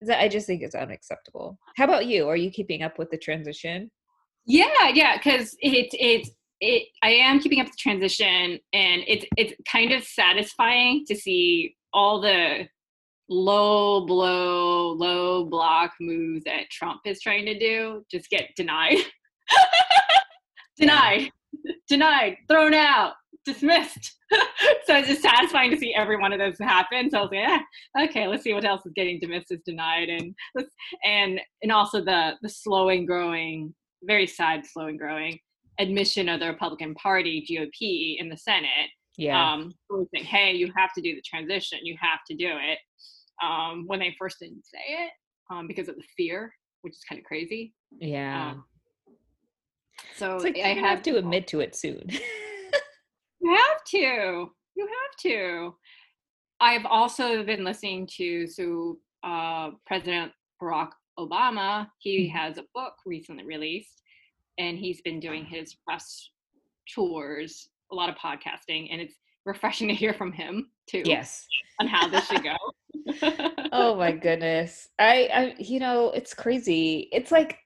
it's 0.00 0.10
i 0.10 0.28
just 0.28 0.46
think 0.46 0.62
it's 0.62 0.74
unacceptable. 0.74 1.58
How 1.76 1.84
about 1.84 2.06
you? 2.06 2.28
Are 2.28 2.36
you 2.36 2.50
keeping 2.50 2.82
up 2.82 2.98
with 2.98 3.10
the 3.10 3.18
transition? 3.18 3.90
Yeah 4.46 4.88
yeah 4.88 5.16
because 5.16 5.56
it's 5.60 5.94
it's 5.98 6.30
it 6.60 6.88
i 7.02 7.10
am 7.10 7.38
keeping 7.40 7.60
up 7.60 7.66
the 7.66 7.76
transition 7.78 8.58
and 8.72 9.02
it's 9.06 9.24
it's 9.36 9.54
kind 9.70 9.92
of 9.92 10.02
satisfying 10.02 11.04
to 11.06 11.14
see 11.14 11.76
all 11.92 12.20
the 12.20 12.66
low 13.28 14.04
blow 14.06 14.92
low 14.92 15.44
block 15.44 15.92
moves 16.00 16.44
that 16.44 16.68
trump 16.70 17.00
is 17.04 17.20
trying 17.20 17.46
to 17.46 17.58
do 17.58 18.04
just 18.10 18.28
get 18.30 18.50
denied. 18.56 18.98
Denied. 20.78 21.30
Denied. 21.88 22.36
Thrown 22.48 22.74
out 22.74 23.12
dismissed. 23.44 24.16
so 24.84 24.96
it's 24.96 25.08
just 25.08 25.22
satisfying 25.22 25.70
to 25.70 25.76
see 25.76 25.94
every 25.94 26.16
one 26.16 26.32
of 26.32 26.38
those 26.38 26.58
happen. 26.58 27.10
So 27.10 27.18
I 27.18 27.22
was 27.22 27.30
like, 27.30 27.40
yeah, 27.40 28.04
okay, 28.04 28.26
let's 28.26 28.42
see 28.42 28.54
what 28.54 28.64
else 28.64 28.84
is 28.86 28.92
getting 28.94 29.20
dismissed 29.20 29.50
is 29.50 29.60
denied, 29.66 30.08
and 30.08 30.34
and 31.04 31.40
and 31.62 31.72
also 31.72 32.02
the 32.02 32.32
the 32.42 32.48
slow 32.48 32.88
and 32.88 33.06
growing, 33.06 33.74
very 34.02 34.26
sad, 34.26 34.64
slow 34.66 34.86
and 34.86 34.98
growing 34.98 35.38
admission 35.78 36.28
of 36.28 36.40
the 36.40 36.46
Republican 36.46 36.94
Party 36.94 37.44
GOP 37.48 38.16
in 38.18 38.28
the 38.28 38.36
Senate. 38.36 38.90
Yeah. 39.16 39.52
Um, 39.52 39.74
saying, 40.14 40.24
hey, 40.24 40.52
you 40.52 40.72
have 40.76 40.92
to 40.94 41.02
do 41.02 41.14
the 41.14 41.22
transition. 41.22 41.78
You 41.82 41.96
have 42.00 42.20
to 42.30 42.36
do 42.36 42.48
it. 42.48 42.78
Um, 43.42 43.84
when 43.86 43.98
they 43.98 44.14
first 44.18 44.38
didn't 44.40 44.64
say 44.64 45.04
it, 45.04 45.10
um, 45.50 45.66
because 45.66 45.88
of 45.88 45.96
the 45.96 46.04
fear, 46.16 46.52
which 46.82 46.92
is 46.92 47.00
kind 47.08 47.18
of 47.18 47.24
crazy. 47.24 47.74
Yeah. 47.98 48.52
Um, 48.52 48.64
so 50.16 50.36
like 50.38 50.58
I 50.58 50.68
have 50.68 51.02
to 51.02 51.16
admit 51.16 51.46
to 51.48 51.60
it 51.60 51.74
soon. 51.74 52.08
You 53.42 53.54
have 53.54 53.84
to. 53.86 54.50
You 54.76 54.86
have 54.86 55.16
to. 55.22 55.74
I've 56.60 56.86
also 56.86 57.42
been 57.42 57.64
listening 57.64 58.08
to 58.18 58.46
so 58.46 58.98
uh, 59.24 59.70
President 59.84 60.32
Barack 60.62 60.90
Obama. 61.18 61.88
He 61.98 62.28
mm-hmm. 62.28 62.36
has 62.36 62.58
a 62.58 62.64
book 62.72 62.94
recently 63.04 63.44
released, 63.44 64.02
and 64.58 64.78
he's 64.78 65.00
been 65.02 65.18
doing 65.18 65.44
his 65.44 65.74
press 65.86 66.30
tours, 66.94 67.68
a 67.90 67.94
lot 67.94 68.08
of 68.08 68.14
podcasting, 68.14 68.88
and 68.92 69.00
it's 69.00 69.16
refreshing 69.44 69.88
to 69.88 69.94
hear 69.94 70.14
from 70.14 70.32
him 70.32 70.70
too. 70.88 71.02
Yes, 71.04 71.46
on 71.80 71.88
how 71.88 72.08
this 72.08 72.26
should 72.26 72.44
go. 72.44 72.56
oh 73.72 73.96
my 73.96 74.12
goodness, 74.12 74.88
I, 75.00 75.28
I, 75.34 75.54
you 75.58 75.80
know, 75.80 76.10
it's 76.12 76.32
crazy. 76.32 77.08
It's 77.12 77.32
like, 77.32 77.58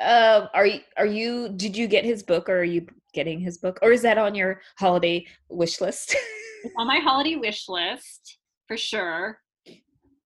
uh, 0.00 0.48
are 0.54 0.66
you, 0.66 0.80
are 0.96 1.06
you? 1.06 1.50
Did 1.50 1.76
you 1.76 1.86
get 1.86 2.04
his 2.04 2.24
book, 2.24 2.48
or 2.48 2.58
are 2.58 2.64
you 2.64 2.86
getting 3.12 3.40
his 3.40 3.58
book, 3.58 3.78
or 3.82 3.92
is 3.92 4.02
that 4.02 4.18
on 4.18 4.34
your 4.34 4.60
holiday 4.78 5.26
wish 5.48 5.80
list? 5.80 6.16
it's 6.64 6.74
on 6.78 6.86
my 6.86 6.98
holiday 6.98 7.36
wish 7.36 7.68
list 7.68 8.38
for 8.68 8.76
sure. 8.76 9.38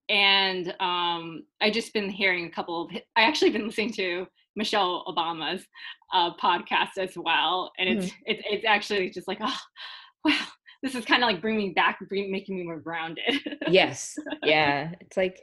And 0.09 0.75
um, 0.81 1.45
I 1.63 1.71
just 1.71 1.95
been 1.95 2.11
hearing 2.11 2.47
a 2.47 2.51
couple 2.51 2.83
of. 2.83 2.91
I 3.17 3.23
actually 3.23 3.51
been 3.51 3.67
listening 3.67 3.93
to 3.95 4.27
Michelle 4.57 5.05
Obama's 5.07 5.65
uh, 6.13 6.35
podcast 6.37 6.99
as 6.99 7.13
well, 7.17 7.73
and 7.79 7.89
it's 7.89 8.07
mm-hmm. 8.07 8.23
it's 8.27 8.43
it's 8.45 8.65
actually 8.67 9.11
just 9.11 9.27
like 9.27 9.39
oh 9.41 9.59
wow, 10.25 10.39
this 10.83 10.95
is 10.95 11.05
kind 11.05 11.23
of 11.23 11.29
like 11.29 11.41
bringing 11.41 11.69
me 11.69 11.73
back, 11.75 11.99
bring, 12.09 12.31
making 12.31 12.57
me 12.57 12.65
more 12.65 12.79
grounded. 12.79 13.41
yes, 13.69 14.15
yeah, 14.43 14.93
it's 15.01 15.17
like, 15.17 15.41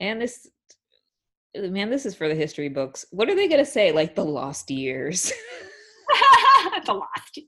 and 0.00 0.20
this 0.20 0.48
man, 1.56 1.90
this 1.90 2.06
is 2.06 2.14
for 2.14 2.28
the 2.28 2.34
history 2.34 2.68
books. 2.68 3.04
What 3.10 3.28
are 3.28 3.34
they 3.34 3.48
gonna 3.48 3.64
say? 3.64 3.92
Like 3.92 4.14
the 4.14 4.24
lost 4.24 4.70
years. 4.70 5.32
the 6.86 6.94
last. 6.94 7.40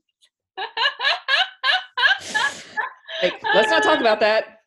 like, 3.23 3.41
let's 3.53 3.69
not 3.69 3.83
talk 3.83 3.99
about 3.99 4.19
that. 4.19 4.59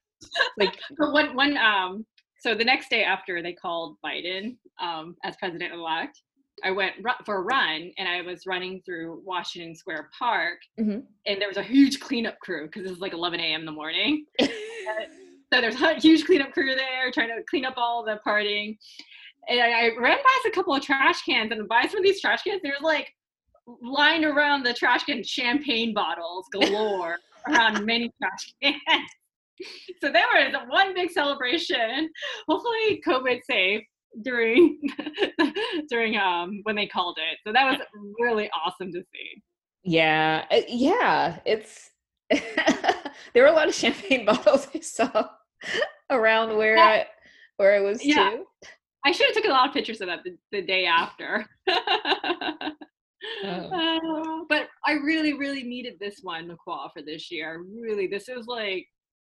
Like, 0.58 0.78
when 0.98 1.36
when 1.36 1.56
um, 1.56 2.04
so 2.40 2.54
the 2.54 2.64
next 2.64 2.90
day 2.90 3.04
after 3.04 3.42
they 3.42 3.52
called 3.52 3.96
Biden 4.04 4.56
um 4.80 5.16
as 5.24 5.36
president 5.36 5.72
elect, 5.72 6.20
I 6.62 6.70
went 6.70 6.94
for 7.24 7.36
a 7.36 7.42
run 7.42 7.90
and 7.98 8.08
I 8.08 8.22
was 8.22 8.46
running 8.46 8.82
through 8.84 9.22
Washington 9.24 9.74
Square 9.74 10.10
Park, 10.18 10.58
mm-hmm. 10.78 11.00
and 11.26 11.40
there 11.40 11.48
was 11.48 11.56
a 11.56 11.62
huge 11.62 12.00
cleanup 12.00 12.38
crew 12.40 12.66
because 12.66 12.86
it 12.86 12.90
was 12.90 13.00
like 13.00 13.12
11 13.12 13.40
a.m. 13.40 13.60
in 13.60 13.66
the 13.66 13.72
morning. 13.72 14.26
so 14.40 14.48
there's 15.50 15.80
a 15.80 15.94
huge 15.94 16.24
cleanup 16.24 16.52
crew 16.52 16.74
there 16.74 17.10
trying 17.12 17.28
to 17.28 17.42
clean 17.48 17.64
up 17.64 17.74
all 17.76 18.04
the 18.04 18.20
partying. 18.26 18.76
And 19.46 19.60
I, 19.60 19.86
I 19.86 19.90
ran 19.98 20.16
past 20.16 20.46
a 20.46 20.50
couple 20.50 20.74
of 20.74 20.82
trash 20.82 21.22
cans, 21.22 21.52
and 21.52 21.68
by 21.68 21.82
some 21.82 21.98
of 21.98 22.02
these 22.02 22.20
trash 22.20 22.42
cans, 22.42 22.60
there's 22.62 22.80
like 22.80 23.12
lined 23.66 24.24
around 24.24 24.64
the 24.64 24.72
trash 24.72 25.04
can 25.04 25.22
champagne 25.22 25.94
bottles 25.94 26.46
galore 26.52 27.16
around 27.48 27.84
many 27.84 28.10
trash 28.20 28.54
cans. 28.62 28.80
So 30.00 30.10
there 30.10 30.26
was 30.34 30.52
one 30.68 30.94
big 30.94 31.12
celebration, 31.12 32.10
hopefully 32.48 33.00
COVID 33.06 33.38
safe 33.48 33.84
during 34.22 34.80
during 35.88 36.16
um 36.16 36.60
when 36.64 36.74
they 36.74 36.88
called 36.88 37.18
it. 37.18 37.38
So 37.46 37.52
that 37.52 37.64
was 37.64 37.80
really 38.18 38.50
awesome 38.50 38.92
to 38.92 39.00
see. 39.12 39.42
Yeah, 39.84 40.44
uh, 40.50 40.62
yeah, 40.68 41.38
it's 41.46 41.90
there 42.30 43.44
were 43.44 43.46
a 43.46 43.52
lot 43.52 43.68
of 43.68 43.74
champagne 43.74 44.26
bottles 44.26 44.66
I 44.74 44.80
saw 44.80 45.28
around 46.10 46.56
where 46.56 46.76
yeah. 46.76 46.84
I 46.84 47.06
where 47.56 47.74
I 47.74 47.80
was 47.80 48.04
yeah. 48.04 48.30
too. 48.30 48.44
I 49.06 49.12
should 49.12 49.26
have 49.26 49.36
taken 49.36 49.52
a 49.52 49.54
lot 49.54 49.68
of 49.68 49.74
pictures 49.74 50.00
of 50.00 50.08
that 50.08 50.24
the, 50.24 50.36
the 50.50 50.62
day 50.62 50.86
after. 50.86 51.46
Oh. 53.44 53.48
Uh, 53.48 54.44
but 54.48 54.68
I 54.84 54.92
really, 54.92 55.34
really 55.34 55.62
needed 55.62 55.94
this 56.00 56.20
one, 56.22 56.46
the 56.46 56.54
Lacroix, 56.54 56.88
for 56.92 57.02
this 57.02 57.30
year. 57.30 57.64
Really, 57.80 58.06
this 58.06 58.28
is 58.28 58.46
like, 58.46 58.86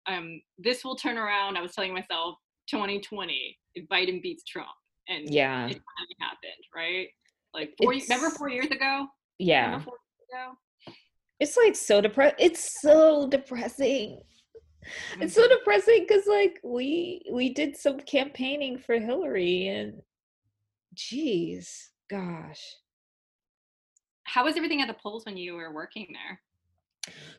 um, 0.08 0.42
this 0.58 0.84
will 0.84 0.96
turn 0.96 1.18
around. 1.18 1.58
I 1.58 1.62
was 1.62 1.74
telling 1.74 1.94
myself, 1.94 2.36
2020, 2.70 3.58
if 3.76 3.88
Biden 3.88 4.22
beats 4.22 4.44
Trump, 4.44 4.70
and 5.08 5.30
yeah 5.30 5.66
it 5.66 5.80
finally 5.98 6.16
happened 6.20 6.64
right 6.76 7.08
like 7.54 7.74
four 7.78 7.94
It's- 7.94 8.10
remember 8.10 8.36
four 8.36 8.50
years 8.50 8.68
ago 8.68 9.08
yeah 9.40 9.80
four 9.80 9.94
years 9.94 10.30
ago 10.46 10.58
it's 11.40 11.58
like 11.58 11.76
so 11.76 12.02
depressed 12.02 12.36
it's 12.40 12.82
so 12.82 13.28
depressing 13.28 14.22
it's 15.20 15.36
so 15.36 15.48
depressing 15.48 16.06
because 16.08 16.26
like 16.28 16.60
we 16.64 17.22
we 17.32 17.54
did 17.54 17.78
some 17.78 18.00
campaigning 18.00 18.78
for 18.78 19.00
hillary 19.00 19.68
and 19.68 20.02
jeez 20.96 21.90
gosh 22.10 22.76
how 24.34 24.46
was 24.46 24.56
everything 24.56 24.82
at 24.82 24.88
the 24.88 24.96
polls 25.02 25.26
when 25.26 25.38
you 25.38 25.56
were 25.56 25.74
working 25.74 26.08
there 26.14 26.42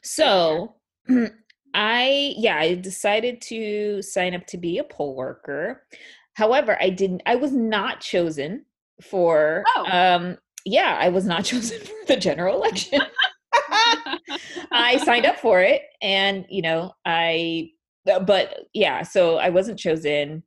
so 0.02 0.74
i 1.74 2.34
yeah 2.36 2.56
i 2.58 2.74
decided 2.74 3.40
to 3.40 4.02
sign 4.02 4.34
up 4.34 4.46
to 4.46 4.58
be 4.58 4.78
a 4.78 4.84
poll 4.84 5.14
worker 5.14 5.84
however 6.34 6.76
i 6.80 6.90
didn't 6.90 7.22
i 7.26 7.34
was 7.34 7.52
not 7.52 8.00
chosen 8.00 8.64
for 9.02 9.64
Oh. 9.76 9.86
um 9.90 10.36
yeah 10.64 10.96
i 11.00 11.08
was 11.08 11.24
not 11.24 11.44
chosen 11.52 11.80
for 11.80 11.92
the 12.06 12.16
general 12.16 12.56
election 12.56 13.00
I 14.72 14.98
signed 14.98 15.26
up 15.26 15.36
for 15.40 15.60
it 15.60 15.82
and 16.00 16.46
you 16.48 16.62
know, 16.62 16.92
I 17.04 17.70
uh, 18.10 18.20
but 18.20 18.66
yeah, 18.72 19.02
so 19.02 19.36
I 19.36 19.50
wasn't 19.50 19.78
chosen, 19.78 20.42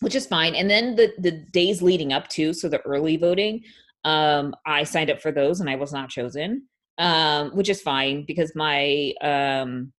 which 0.00 0.14
is 0.14 0.26
fine. 0.26 0.54
And 0.54 0.68
then 0.68 0.96
the 0.96 1.12
the 1.18 1.30
days 1.52 1.82
leading 1.82 2.12
up 2.12 2.28
to, 2.28 2.52
so 2.52 2.68
the 2.68 2.80
early 2.80 3.16
voting, 3.16 3.62
um 4.04 4.54
I 4.66 4.84
signed 4.84 5.10
up 5.10 5.20
for 5.20 5.32
those 5.32 5.60
and 5.60 5.70
I 5.70 5.76
was 5.76 5.92
not 5.92 6.10
chosen. 6.10 6.68
Um 6.98 7.50
which 7.56 7.68
is 7.68 7.80
fine 7.82 8.24
because 8.26 8.52
my 8.54 9.12
um 9.22 9.92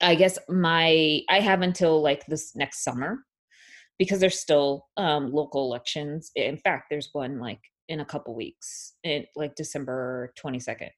I 0.00 0.14
guess 0.14 0.38
my 0.48 1.20
I 1.28 1.40
have 1.40 1.62
until 1.62 2.02
like 2.02 2.26
this 2.26 2.54
next 2.54 2.84
summer 2.84 3.18
because 3.98 4.20
there's 4.20 4.38
still 4.40 4.86
um 4.96 5.32
local 5.32 5.64
elections. 5.64 6.30
In 6.36 6.58
fact, 6.58 6.86
there's 6.90 7.10
one 7.12 7.38
like 7.40 7.60
in 7.88 8.00
a 8.00 8.04
couple 8.04 8.34
weeks 8.34 8.94
in 9.04 9.26
like 9.36 9.54
December 9.54 10.32
22nd 10.42 10.90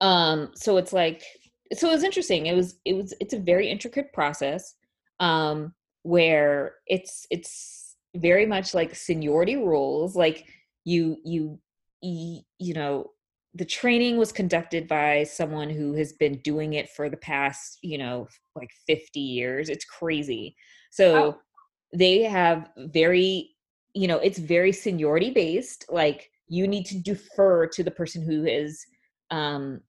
um 0.00 0.50
so 0.54 0.76
it's 0.76 0.92
like 0.92 1.22
so 1.72 1.88
it 1.88 1.92
was 1.92 2.02
interesting 2.04 2.46
it 2.46 2.54
was 2.54 2.78
it 2.84 2.94
was 2.94 3.14
it's 3.20 3.34
a 3.34 3.38
very 3.38 3.70
intricate 3.70 4.12
process 4.12 4.74
um 5.20 5.72
where 6.02 6.74
it's 6.86 7.26
it's 7.30 7.81
very 8.16 8.46
much 8.46 8.74
like 8.74 8.94
seniority 8.94 9.56
rules 9.56 10.14
like 10.16 10.46
you 10.84 11.16
you 11.24 11.58
you, 12.02 12.74
know 12.74 13.10
the 13.54 13.64
training 13.64 14.16
was 14.16 14.32
conducted 14.32 14.88
by 14.88 15.22
someone 15.24 15.70
who 15.70 15.92
has 15.92 16.14
been 16.14 16.38
doing 16.38 16.72
it 16.72 16.90
for 16.90 17.08
the 17.08 17.16
past 17.16 17.78
you 17.82 17.98
know 17.98 18.26
like 18.56 18.70
50 18.86 19.20
years 19.20 19.68
it's 19.68 19.84
crazy 19.84 20.56
so 20.90 21.14
Oh. 21.14 21.38
they 21.94 22.22
have 22.22 22.70
very 22.76 23.50
you 23.94 24.08
know 24.08 24.18
it's 24.18 24.38
very 24.38 24.72
seniority 24.72 25.30
based 25.30 25.86
like 25.90 26.30
you 26.48 26.66
need 26.66 26.86
to 26.86 26.98
defer 26.98 27.66
to 27.68 27.82
the 27.82 27.90
person 27.90 28.22
who 28.22 28.44
is 28.44 28.84
um 29.30 29.80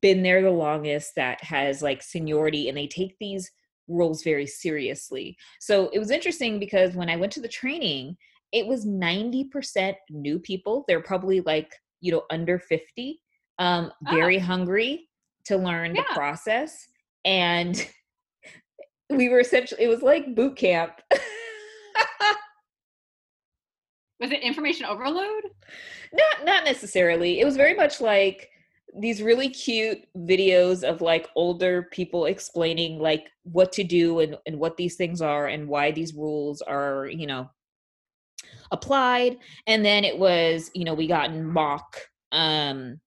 been 0.00 0.22
there 0.22 0.42
the 0.42 0.50
longest 0.50 1.12
that 1.16 1.42
has 1.42 1.82
like 1.82 2.02
seniority 2.02 2.68
and 2.68 2.76
they 2.76 2.86
take 2.86 3.16
these 3.20 3.50
roles 3.90 4.22
very 4.22 4.46
seriously. 4.46 5.36
So 5.60 5.90
it 5.92 5.98
was 5.98 6.10
interesting 6.10 6.58
because 6.58 6.94
when 6.94 7.10
i 7.10 7.16
went 7.16 7.32
to 7.32 7.40
the 7.40 7.48
training 7.48 8.16
it 8.52 8.66
was 8.66 8.84
90% 8.84 9.94
new 10.10 10.40
people. 10.40 10.84
They're 10.88 11.00
probably 11.02 11.40
like 11.40 11.72
you 12.00 12.12
know 12.12 12.22
under 12.30 12.58
50 12.58 13.20
um 13.58 13.92
Oh. 14.06 14.14
very 14.14 14.38
hungry 14.38 15.08
to 15.44 15.56
learn 15.56 15.92
the 15.92 16.04
process 16.14 16.86
and 17.24 17.88
we 19.10 19.28
were 19.28 19.40
essentially 19.40 19.82
it 19.82 19.88
was 19.88 20.02
like 20.02 20.34
boot 20.34 20.56
camp. 20.56 20.92
Was 24.20 24.32
it 24.32 24.42
information 24.42 24.84
overload? 24.84 25.44
Not 26.12 26.44
not 26.44 26.64
necessarily. 26.64 27.40
It 27.40 27.44
was 27.46 27.56
very 27.56 27.74
much 27.74 28.00
like 28.02 28.50
these 28.98 29.22
really 29.22 29.48
cute 29.48 30.06
videos 30.16 30.82
of 30.82 31.00
like 31.00 31.28
older 31.36 31.84
people 31.92 32.26
explaining 32.26 32.98
like 32.98 33.30
what 33.44 33.72
to 33.72 33.84
do 33.84 34.20
and, 34.20 34.36
and 34.46 34.58
what 34.58 34.76
these 34.76 34.96
things 34.96 35.22
are 35.22 35.46
and 35.46 35.68
why 35.68 35.90
these 35.90 36.14
rules 36.14 36.60
are 36.62 37.06
you 37.06 37.26
know 37.26 37.48
applied. 38.70 39.38
And 39.66 39.84
then 39.84 40.04
it 40.04 40.18
was 40.18 40.70
you 40.74 40.84
know 40.84 40.94
we 40.94 41.06
got 41.06 41.30
in 41.30 41.44
mock 41.44 41.96
um 42.32 43.00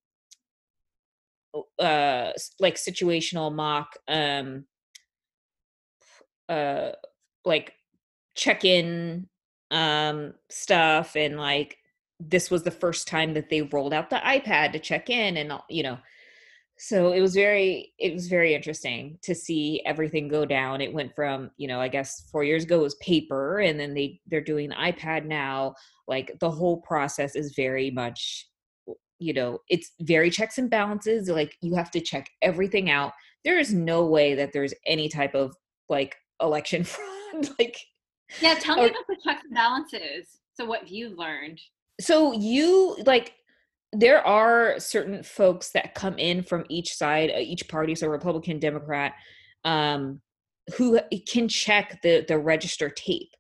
uh 1.79 2.31
like 2.59 2.75
situational 2.75 3.53
mock 3.53 3.95
um 4.07 4.65
uh 6.49 6.91
like 7.45 7.73
check-in 8.35 9.27
um 9.71 10.33
stuff 10.49 11.15
and 11.15 11.37
like 11.37 11.77
this 12.29 12.51
was 12.51 12.63
the 12.63 12.71
first 12.71 13.07
time 13.07 13.33
that 13.33 13.49
they 13.49 13.62
rolled 13.62 13.93
out 13.93 14.09
the 14.09 14.17
iPad 14.17 14.71
to 14.71 14.79
check 14.79 15.09
in 15.09 15.38
and 15.38 15.53
you 15.69 15.83
know 15.83 15.97
so 16.77 17.12
it 17.12 17.21
was 17.21 17.36
very 17.36 17.93
it 17.99 18.13
was 18.13 18.27
very 18.27 18.53
interesting 18.55 19.17
to 19.21 19.36
see 19.36 19.81
everything 19.86 20.27
go 20.27 20.45
down. 20.45 20.81
It 20.81 20.93
went 20.93 21.15
from 21.15 21.51
you 21.57 21.67
know 21.67 21.79
i 21.79 21.88
guess 21.88 22.27
4 22.31 22.43
years 22.43 22.63
ago 22.63 22.79
it 22.79 22.83
was 22.83 22.95
paper 22.95 23.59
and 23.59 23.79
then 23.79 23.93
they 23.93 24.19
they're 24.27 24.41
doing 24.41 24.69
the 24.69 24.75
iPad 24.75 25.25
now. 25.25 25.75
Like 26.07 26.38
the 26.39 26.51
whole 26.51 26.81
process 26.81 27.36
is 27.36 27.53
very 27.55 27.91
much 27.91 28.47
you 29.19 29.33
know 29.33 29.59
it's 29.69 29.91
very 30.01 30.29
checks 30.29 30.57
and 30.57 30.69
balances. 30.69 31.29
Like 31.29 31.55
you 31.62 31.75
have 31.75 31.91
to 31.91 32.01
check 32.01 32.29
everything 32.41 32.89
out. 32.89 33.13
There 33.45 33.59
is 33.59 33.73
no 33.73 34.05
way 34.05 34.36
that 34.36 34.51
there's 34.51 34.73
any 34.88 35.09
type 35.09 35.36
of 35.36 35.55
like 35.89 36.15
election 36.41 36.83
fraud 36.93 37.49
like 37.59 37.77
yeah 38.41 38.55
tell 38.55 38.75
me 38.75 38.83
Or- 38.83 38.88
about 38.88 39.07
the 39.07 39.17
checks 39.23 39.43
and 39.43 39.53
balances. 39.53 40.39
So 40.55 40.65
what 40.65 40.81
have 40.81 40.89
you 40.89 41.15
learned 41.15 41.59
so 41.99 42.32
you 42.34 42.97
like 43.06 43.34
there 43.91 44.25
are 44.25 44.79
certain 44.79 45.21
folks 45.21 45.71
that 45.71 45.93
come 45.93 46.17
in 46.17 46.41
from 46.41 46.65
each 46.69 46.93
side 46.93 47.29
uh, 47.29 47.39
each 47.39 47.67
party 47.67 47.93
so 47.95 48.08
republican 48.08 48.60
democrat 48.60 49.13
um 49.65 50.19
who 50.77 50.99
can 51.27 51.47
check 51.47 52.01
the 52.01 52.25
the 52.27 52.38
register 52.38 52.89
tape. 52.89 53.32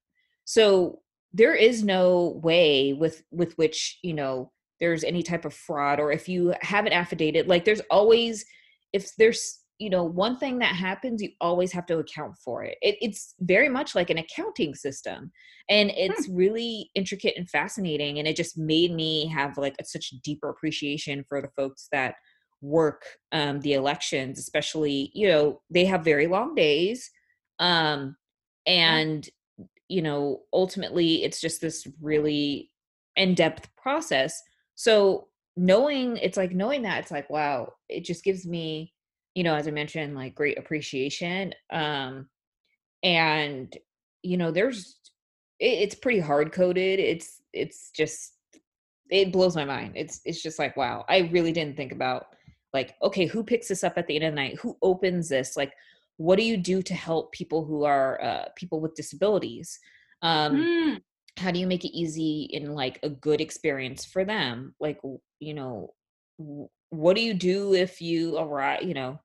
So 0.45 0.99
there 1.33 1.55
is 1.55 1.83
no 1.83 2.39
way 2.43 2.93
with 2.93 3.23
with 3.31 3.57
which 3.57 3.99
you 4.03 4.13
know 4.13 4.51
there's 4.79 5.03
any 5.03 5.23
type 5.23 5.45
of 5.45 5.53
fraud 5.53 5.99
or 5.99 6.11
if 6.11 6.27
you 6.27 6.53
have 6.61 6.85
an 6.85 6.93
affidavit 6.93 7.47
like 7.47 7.63
there's 7.63 7.81
always 7.89 8.45
if 8.91 9.15
there's 9.17 9.59
you 9.83 9.89
know 9.89 10.03
one 10.03 10.37
thing 10.37 10.59
that 10.59 10.75
happens 10.75 11.21
you 11.21 11.29
always 11.41 11.71
have 11.71 11.85
to 11.85 11.99
account 11.99 12.35
for 12.43 12.63
it, 12.63 12.77
it 12.81 12.95
it's 13.01 13.35
very 13.41 13.69
much 13.69 13.95
like 13.95 14.09
an 14.09 14.17
accounting 14.17 14.73
system 14.73 15.31
and 15.69 15.91
it's 15.95 16.27
really 16.29 16.89
intricate 16.95 17.33
and 17.37 17.49
fascinating 17.49 18.19
and 18.19 18.27
it 18.27 18.35
just 18.35 18.57
made 18.57 18.93
me 18.93 19.27
have 19.27 19.57
like 19.57 19.75
a, 19.79 19.85
such 19.85 20.13
deeper 20.23 20.49
appreciation 20.49 21.23
for 21.27 21.41
the 21.41 21.49
folks 21.55 21.87
that 21.91 22.15
work 22.61 23.03
um, 23.33 23.59
the 23.59 23.73
elections 23.73 24.39
especially 24.39 25.11
you 25.13 25.27
know 25.27 25.61
they 25.69 25.85
have 25.85 26.03
very 26.03 26.27
long 26.27 26.55
days 26.55 27.09
um, 27.59 28.15
and 28.65 29.29
you 29.89 30.01
know 30.01 30.39
ultimately 30.53 31.23
it's 31.23 31.41
just 31.41 31.61
this 31.61 31.85
really 32.01 32.71
in-depth 33.15 33.69
process. 33.75 34.41
So 34.75 35.27
knowing 35.55 36.17
it's 36.17 36.37
like 36.37 36.51
knowing 36.51 36.81
that 36.81 36.99
it's 36.99 37.11
like 37.11 37.29
wow 37.29 37.71
it 37.87 38.03
just 38.03 38.23
gives 38.23 38.43
me 38.45 38.91
you 39.35 39.43
know 39.43 39.55
as 39.55 39.67
i 39.67 39.71
mentioned 39.71 40.15
like 40.15 40.35
great 40.35 40.57
appreciation 40.57 41.53
um 41.71 42.27
and 43.03 43.77
you 44.21 44.37
know 44.37 44.51
there's 44.51 44.99
it, 45.59 45.79
it's 45.83 45.95
pretty 45.95 46.19
hard 46.19 46.51
coded 46.51 46.99
it's 46.99 47.41
it's 47.53 47.91
just 47.91 48.33
it 49.09 49.31
blows 49.31 49.55
my 49.55 49.65
mind 49.65 49.93
it's 49.95 50.21
it's 50.25 50.41
just 50.41 50.59
like 50.59 50.75
wow 50.77 51.05
i 51.09 51.29
really 51.31 51.51
didn't 51.51 51.77
think 51.77 51.91
about 51.91 52.27
like 52.73 52.95
okay 53.01 53.25
who 53.25 53.43
picks 53.43 53.67
this 53.67 53.83
up 53.83 53.97
at 53.97 54.07
the 54.07 54.15
end 54.15 54.25
of 54.25 54.31
the 54.33 54.41
night? 54.41 54.59
Who 54.59 54.77
opens 54.81 55.29
this? 55.29 55.55
Like 55.55 55.73
what 56.17 56.37
do 56.37 56.43
you 56.43 56.57
do 56.57 56.81
to 56.81 56.93
help 56.93 57.31
people 57.31 57.65
who 57.65 57.85
are 57.85 58.21
uh, 58.21 58.45
people 58.55 58.81
with 58.81 58.95
disabilities? 58.95 59.79
Um 60.21 60.55
Mm, 60.55 61.01
how 61.37 61.51
do 61.51 61.59
you 61.59 61.67
make 61.67 61.83
it 61.83 61.97
easy 61.97 62.49
and 62.53 62.75
like 62.75 62.99
a 63.03 63.09
good 63.09 63.41
experience 63.41 64.05
for 64.05 64.25
them? 64.25 64.75
Like 64.79 64.99
you 65.39 65.53
know 65.53 65.93
what 66.93 67.15
do 67.15 67.21
you 67.23 67.33
do 67.33 67.73
if 67.73 68.01
you 68.01 68.37
arrive 68.37 68.83
you 68.83 68.93
know 68.93 69.19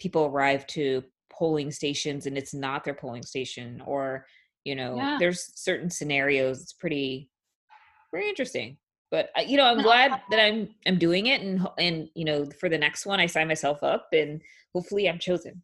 people 0.00 0.24
arrive 0.24 0.66
to 0.66 1.02
polling 1.30 1.70
stations 1.70 2.26
and 2.26 2.36
it's 2.36 2.52
not 2.52 2.82
their 2.82 2.94
polling 2.94 3.22
station 3.22 3.80
or 3.86 4.26
you 4.64 4.74
know 4.74 4.96
Yeah. 4.96 5.18
there's 5.18 5.52
certain 5.54 5.88
scenarios 5.88 6.60
it's 6.60 6.72
pretty 6.72 7.30
very 8.12 8.28
interesting. 8.28 8.76
But 9.10 9.30
uh, 9.38 9.42
you 9.42 9.56
know 9.56 9.66
i'm 9.66 9.82
glad 9.82 10.20
that 10.30 10.40
i'm 10.40 10.68
i'm 10.86 10.98
doing 10.98 11.26
it 11.26 11.42
and 11.42 11.66
and 11.78 12.08
you 12.14 12.24
know 12.24 12.46
for 12.58 12.68
the 12.68 12.78
next 12.78 13.06
one 13.06 13.20
i 13.20 13.26
sign 13.26 13.46
myself 13.46 13.82
up 13.82 14.08
and 14.12 14.42
hopefully 14.74 15.08
i'm 15.08 15.18
chosen. 15.18 15.62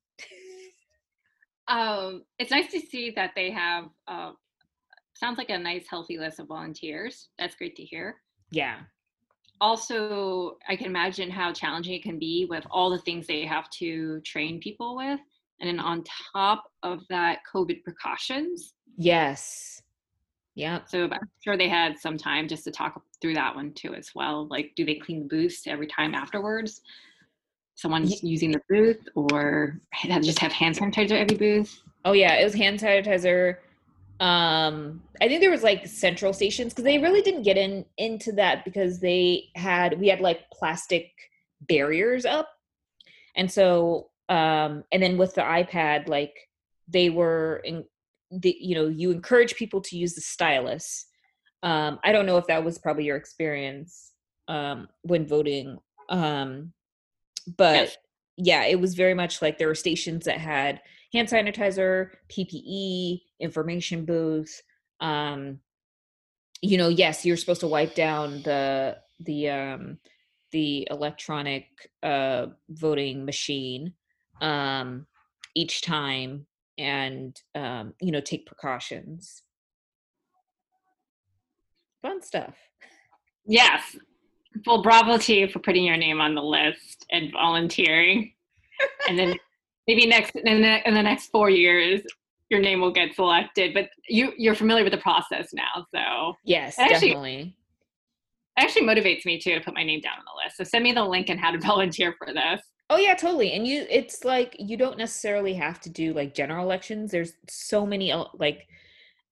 Um 1.67 2.25
it's 2.39 2.51
nice 2.51 2.71
to 2.73 2.81
see 2.81 3.11
that 3.11 3.33
they 3.35 3.51
have 3.51 3.87
uh 4.07 4.33
sounds 5.15 5.39
like 5.39 5.51
a 5.51 5.59
nice 5.59 5.87
healthy 5.89 6.19
list 6.19 6.39
of 6.39 6.47
volunteers. 6.47 7.31
That's 7.39 7.57
great 7.57 7.75
to 7.77 7.83
hear. 7.83 8.17
Yeah 8.51 8.81
also 9.61 10.57
i 10.69 10.77
can 10.77 10.87
imagine 10.87 11.31
how 11.31 11.53
challenging 11.53 11.95
it 11.95 12.03
can 12.03 12.19
be 12.19 12.47
with 12.49 12.65
all 12.71 12.91
the 12.91 12.99
things 12.99 13.27
they 13.27 13.45
have 13.45 13.69
to 13.71 14.21
train 14.21 14.61
people 14.61 14.97
with 14.97 15.21
and 15.61 15.69
then 15.69 15.81
on 15.81 16.05
top 16.33 16.65
of 16.83 17.03
that 17.09 17.41
covid 17.53 17.83
precautions 17.83 18.75
yes 18.97 19.83
Yeah. 20.55 20.81
So 20.87 21.05
I'm 21.05 21.31
sure 21.45 21.57
they 21.57 21.69
had 21.69 22.01
some 22.01 22.19
time 22.19 22.49
just 22.49 22.65
to 22.65 22.73
talk 22.73 23.01
through 23.21 23.35
that 23.35 23.55
one 23.55 23.73
too 23.75 23.95
as 23.95 24.11
well. 24.13 24.49
Like, 24.49 24.73
do 24.75 24.85
they 24.85 24.97
clean 24.97 25.21
the 25.21 25.29
booths 25.29 25.69
every 25.69 25.87
time 25.87 26.17
afterwards? 26.17 26.81
Someone's 27.77 28.25
using 28.25 28.51
the 28.51 28.61
booth, 28.69 29.09
or 29.15 29.81
just 30.21 30.41
have 30.41 30.51
hand 30.51 30.75
sanitizer 30.75 31.13
every 31.13 31.37
booth? 31.37 31.81
Oh 32.05 32.13
yeah, 32.13 32.35
it 32.35 32.45
was 32.45 32.55
hand 32.55 32.81
sanitizer. 32.81 33.59
Um, 34.21 35.03
I 35.21 35.29
think 35.29 35.41
there 35.41 35.51
was 35.51 35.63
like 35.63 35.87
central 35.87 36.33
stations 36.33 36.73
because 36.73 36.85
they 36.85 36.99
really 36.99 37.23
didn't 37.23 37.43
get 37.43 37.57
in 37.57 37.85
into 37.99 38.33
that 38.33 38.65
because 38.65 38.99
they 39.01 39.45
had 39.55 40.01
we 40.01 40.09
had 40.09 40.21
like 40.21 40.51
plastic 40.53 41.11
barriers 41.61 42.25
up, 42.25 42.49
and 43.37 43.51
so 43.51 44.11
um, 44.29 44.85
and 44.93 45.03
then 45.03 45.19
with 45.19 45.35
the 45.35 45.43
iPad, 45.43 46.09
like 46.09 46.35
they 46.89 47.11
were 47.11 47.63
in 47.65 47.85
the 48.31 48.57
you 48.61 48.75
know 48.75 48.89
you 48.89 49.11
encourage 49.11 49.55
people 49.55 49.81
to 49.81 49.97
use 49.97 50.15
the 50.15 50.21
stylus 50.21 51.07
um 51.63 51.99
i 52.05 52.13
don't 52.13 52.27
know 52.27 52.37
if 52.37 52.47
that 52.47 52.63
was 52.63 52.79
probably 52.79 53.05
your 53.05 53.17
experience 53.17 54.13
um 54.49 54.89
when 55.03 55.27
voting 55.27 55.79
um 56.11 56.73
but 57.57 57.75
yes. 57.75 57.97
yeah 58.37 58.65
it 58.65 58.79
was 58.79 58.95
very 58.95 59.15
much 59.15 59.41
like 59.41 59.57
there 59.59 59.69
were 59.69 59.75
stations 59.75 60.25
that 60.27 60.39
had 60.39 60.81
hand 61.13 61.29
sanitizer 61.29 62.11
ppe 62.29 63.21
information 63.41 64.05
booth 64.05 64.63
um 65.01 65.59
you 66.61 66.77
know 66.77 66.89
yes 66.89 67.25
you're 67.25 67.37
supposed 67.37 67.61
to 67.61 67.69
wipe 67.69 67.95
down 67.95 68.43
the 68.43 68.97
the 69.21 69.49
um 69.49 69.99
the 70.53 70.89
electronic 70.91 71.67
uh 72.03 72.47
voting 72.71 73.25
machine 73.25 73.93
um 74.41 75.07
each 75.55 75.83
time 75.83 76.47
and 76.79 77.41
um, 77.55 77.95
you 78.01 78.13
know 78.13 78.21
take 78.21 78.47
precautions. 78.47 79.43
Fun 82.01 82.23
stuff. 82.23 82.55
Yes. 83.45 83.97
Well 84.67 84.83
bravo 84.83 85.19
to 85.19 85.35
you 85.35 85.49
for 85.49 85.59
putting 85.59 85.85
your 85.85 85.97
name 85.97 86.21
on 86.21 86.35
the 86.35 86.43
list 86.43 87.05
and 87.11 87.33
volunteering. 87.33 88.33
And 89.09 89.19
then 89.19 89.37
maybe 89.89 90.07
next 90.07 90.37
in 90.37 90.63
the, 90.63 90.89
in 90.89 90.95
the 90.95 91.03
next 91.03 91.31
four 91.31 91.51
years 91.51 92.01
your 92.51 92.61
name 92.61 92.81
will 92.81 92.93
get 92.93 93.13
selected 93.15 93.75
but 93.75 93.89
you 94.09 94.33
you're 94.39 94.55
familiar 94.55 94.85
with 94.85 94.93
the 94.93 94.99
process 94.99 95.49
now 95.53 95.85
so 95.93 96.35
yes 96.45 96.79
actually, 96.79 97.09
definitely 97.09 97.57
it 98.57 98.63
actually 98.63 98.87
motivates 98.87 99.25
me 99.25 99.41
too 99.41 99.55
to 99.55 99.61
put 99.61 99.75
my 99.75 99.83
name 99.83 100.01
down 100.01 100.19
on 100.19 100.25
the 100.25 100.45
list 100.45 100.57
so 100.57 100.63
send 100.63 100.85
me 100.85 100.93
the 100.93 101.05
link 101.05 101.29
and 101.29 101.41
how 101.41 101.51
to 101.51 101.59
volunteer 101.67 102.15
for 102.17 102.33
this 102.33 102.61
Oh 102.91 102.97
yeah, 102.97 103.15
totally. 103.15 103.53
And 103.53 103.67
you 103.67 103.87
it's 103.91 104.25
like 104.25 104.57
you 104.59 104.77
don't 104.77 104.97
necessarily 104.97 105.53
have 105.55 105.81
to 105.83 105.91
do 105.91 106.15
like 106.15 106.35
general 106.35 106.65
elections. 106.65 107.11
There's 107.11 107.35
so 107.47 107.85
many 107.85 108.11
uh, 108.11 108.25
like 108.39 108.67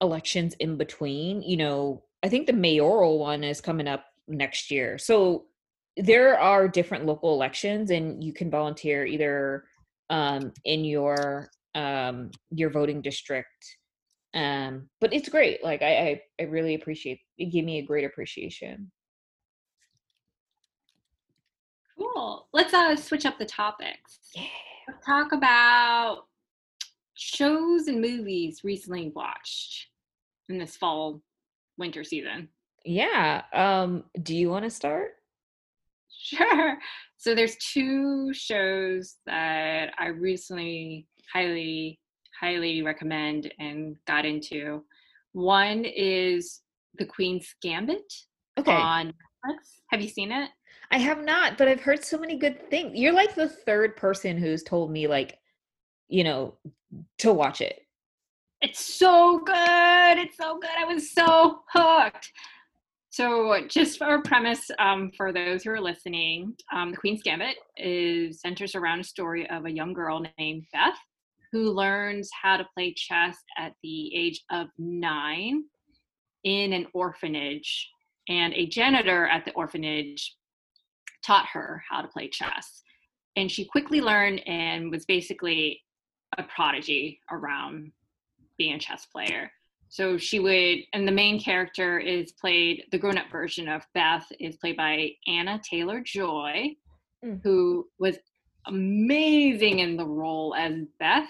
elections 0.00 0.54
in 0.60 0.76
between. 0.76 1.42
You 1.42 1.56
know, 1.56 2.02
I 2.22 2.28
think 2.28 2.46
the 2.46 2.52
mayoral 2.52 3.18
one 3.18 3.44
is 3.44 3.60
coming 3.60 3.88
up 3.88 4.04
next 4.28 4.70
year. 4.70 4.98
So 4.98 5.46
there 5.96 6.38
are 6.38 6.68
different 6.68 7.06
local 7.06 7.32
elections 7.32 7.90
and 7.90 8.22
you 8.22 8.32
can 8.32 8.50
volunteer 8.50 9.06
either 9.06 9.64
um 10.10 10.52
in 10.64 10.84
your 10.84 11.48
um 11.74 12.30
your 12.50 12.70
voting 12.70 13.02
district. 13.02 13.76
Um 14.34 14.88
but 15.00 15.12
it's 15.12 15.28
great. 15.28 15.62
Like 15.64 15.82
I 15.82 15.96
I, 15.96 16.22
I 16.40 16.44
really 16.44 16.74
appreciate 16.74 17.20
it 17.38 17.46
gave 17.46 17.64
me 17.64 17.78
a 17.78 17.86
great 17.86 18.04
appreciation. 18.04 18.90
Cool. 21.98 22.48
Let's 22.52 22.74
uh 22.74 22.96
switch 22.96 23.26
up 23.26 23.38
the 23.38 23.46
topics. 23.46 24.18
Yeah. 24.34 24.42
Let's 24.88 25.04
talk 25.04 25.32
about 25.32 26.26
shows 27.14 27.88
and 27.88 28.00
movies 28.00 28.60
recently 28.62 29.10
watched 29.14 29.88
in 30.48 30.58
this 30.58 30.76
fall 30.76 31.22
winter 31.78 32.04
season. 32.04 32.48
Yeah. 32.84 33.42
Um 33.52 34.04
do 34.22 34.36
you 34.36 34.48
want 34.48 34.64
to 34.64 34.70
start? 34.70 35.15
Sure. 36.18 36.78
So 37.16 37.34
there's 37.34 37.56
two 37.56 38.32
shows 38.32 39.16
that 39.26 39.92
I 39.98 40.08
recently 40.08 41.06
highly 41.32 41.98
highly 42.38 42.82
recommend 42.82 43.52
and 43.58 43.96
got 44.06 44.26
into. 44.26 44.84
One 45.32 45.84
is 45.84 46.60
The 46.98 47.06
Queen's 47.06 47.54
Gambit 47.62 48.12
okay. 48.58 48.72
on 48.72 49.08
Netflix. 49.08 49.80
Have 49.90 50.00
you 50.00 50.08
seen 50.08 50.32
it? 50.32 50.50
I 50.90 50.98
have 50.98 51.24
not, 51.24 51.58
but 51.58 51.68
I've 51.68 51.80
heard 51.80 52.04
so 52.04 52.18
many 52.18 52.36
good 52.36 52.70
things. 52.70 52.92
You're 52.94 53.12
like 53.12 53.34
the 53.34 53.48
third 53.48 53.96
person 53.96 54.36
who's 54.38 54.62
told 54.62 54.90
me 54.90 55.06
like, 55.08 55.38
you 56.08 56.24
know, 56.24 56.54
to 57.18 57.32
watch 57.32 57.60
it. 57.60 57.80
It's 58.62 58.80
so 58.80 59.40
good. 59.44 60.18
It's 60.18 60.36
so 60.36 60.58
good. 60.58 60.70
I 60.78 60.84
was 60.84 61.12
so 61.12 61.60
hooked. 61.72 62.32
So, 63.16 63.56
just 63.66 63.96
for 63.96 64.16
a 64.16 64.20
premise 64.20 64.70
um, 64.78 65.10
for 65.16 65.32
those 65.32 65.64
who 65.64 65.70
are 65.70 65.80
listening, 65.80 66.54
um, 66.70 66.90
The 66.90 66.98
Queen's 66.98 67.22
Gambit 67.22 67.56
is 67.78 68.42
centers 68.42 68.74
around 68.74 69.00
a 69.00 69.04
story 69.04 69.48
of 69.48 69.64
a 69.64 69.72
young 69.72 69.94
girl 69.94 70.22
named 70.38 70.66
Beth 70.70 70.98
who 71.50 71.70
learns 71.72 72.28
how 72.42 72.58
to 72.58 72.68
play 72.74 72.92
chess 72.92 73.38
at 73.56 73.72
the 73.82 74.14
age 74.14 74.44
of 74.50 74.66
nine 74.76 75.64
in 76.44 76.74
an 76.74 76.88
orphanage. 76.92 77.88
And 78.28 78.52
a 78.52 78.66
janitor 78.66 79.26
at 79.28 79.46
the 79.46 79.52
orphanage 79.52 80.36
taught 81.24 81.46
her 81.54 81.82
how 81.88 82.02
to 82.02 82.08
play 82.08 82.28
chess. 82.28 82.82
And 83.34 83.50
she 83.50 83.64
quickly 83.64 84.02
learned 84.02 84.46
and 84.46 84.90
was 84.90 85.06
basically 85.06 85.80
a 86.36 86.42
prodigy 86.42 87.20
around 87.32 87.92
being 88.58 88.74
a 88.74 88.78
chess 88.78 89.06
player. 89.06 89.50
So 89.88 90.18
she 90.18 90.40
would, 90.40 90.78
and 90.92 91.06
the 91.06 91.12
main 91.12 91.40
character 91.40 91.98
is 91.98 92.32
played, 92.32 92.84
the 92.90 92.98
grown 92.98 93.18
up 93.18 93.30
version 93.30 93.68
of 93.68 93.82
Beth 93.94 94.26
is 94.40 94.56
played 94.56 94.76
by 94.76 95.12
Anya 95.26 95.60
Taylor-Joy, 95.68 96.76
mm. 97.24 97.40
who 97.42 97.86
was 97.98 98.18
amazing 98.66 99.78
in 99.78 99.96
the 99.96 100.06
role 100.06 100.54
as 100.54 100.74
Beth, 100.98 101.28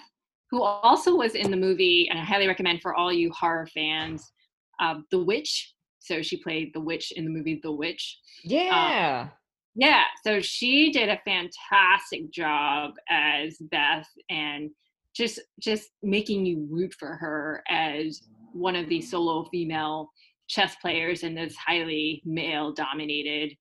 who 0.49 0.63
also 0.63 1.15
was 1.15 1.35
in 1.35 1.51
the 1.51 1.57
movie, 1.57 2.07
and 2.09 2.17
I 2.19 2.23
highly 2.23 2.47
recommend 2.47 2.81
for 2.81 2.95
all 2.95 3.13
you 3.13 3.31
horror 3.31 3.67
fans, 3.67 4.31
uh, 4.79 4.95
The 5.11 5.23
Witch. 5.23 5.73
So 5.99 6.21
she 6.21 6.37
played 6.37 6.73
the 6.73 6.79
witch 6.79 7.11
in 7.11 7.25
the 7.25 7.31
movie 7.31 7.59
The 7.61 7.71
Witch. 7.71 8.19
Yeah. 8.43 9.27
Yeah, 9.75 10.03
so 10.23 10.41
she 10.41 10.91
did 10.91 11.09
a 11.09 11.21
fantastic 11.25 12.31
job 12.31 12.93
as 13.09 13.57
Beth 13.59 14.07
and 14.29 14.71
just 15.13 15.39
just 15.59 15.89
making 16.01 16.45
you 16.45 16.67
root 16.69 16.93
for 16.97 17.15
her 17.15 17.63
as 17.69 18.21
one 18.57 18.75
of 18.75 18.89
the 18.89 19.01
solo 19.01 19.45
female 19.45 20.09
chess 20.47 20.75
players 20.81 21.23
in 21.23 21.35
this 21.35 21.55
highly 21.55 22.21
male 22.25 22.71
dominated 22.73 23.55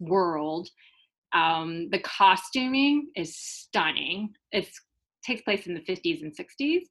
world. 0.00 0.68
Um, 1.34 1.88
the 1.90 2.00
costuming 2.00 3.08
is 3.16 3.36
stunning. 3.36 4.34
It 4.50 4.68
takes 5.24 5.42
place 5.42 5.66
in 5.66 5.74
the 5.74 5.80
50s 5.80 6.22
and 6.22 6.34
60s. 6.36 6.82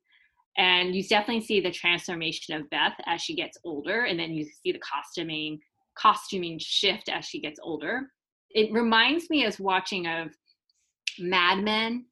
And 0.58 0.96
you 0.96 1.04
definitely 1.08 1.46
see 1.46 1.62
the 1.62 1.72
transformation 1.72 2.56
of 2.56 2.70
Beth 2.70 2.94
as 3.06 3.22
she 3.22 3.36
gets 3.36 3.58
older, 3.64 4.04
and 4.04 4.20
then 4.20 4.34
you 4.34 4.44
see 4.44 4.72
the 4.72 4.80
costuming 4.80 5.60
costuming 5.98 6.58
shift 6.60 7.10
as 7.10 7.26
she 7.26 7.42
gets 7.42 7.60
older 7.62 8.08
it 8.54 8.72
reminds 8.72 9.30
me 9.30 9.46
as 9.46 9.60
watching 9.60 10.08
of 10.08 10.30
Mad 11.20 11.64
Men 11.64 12.06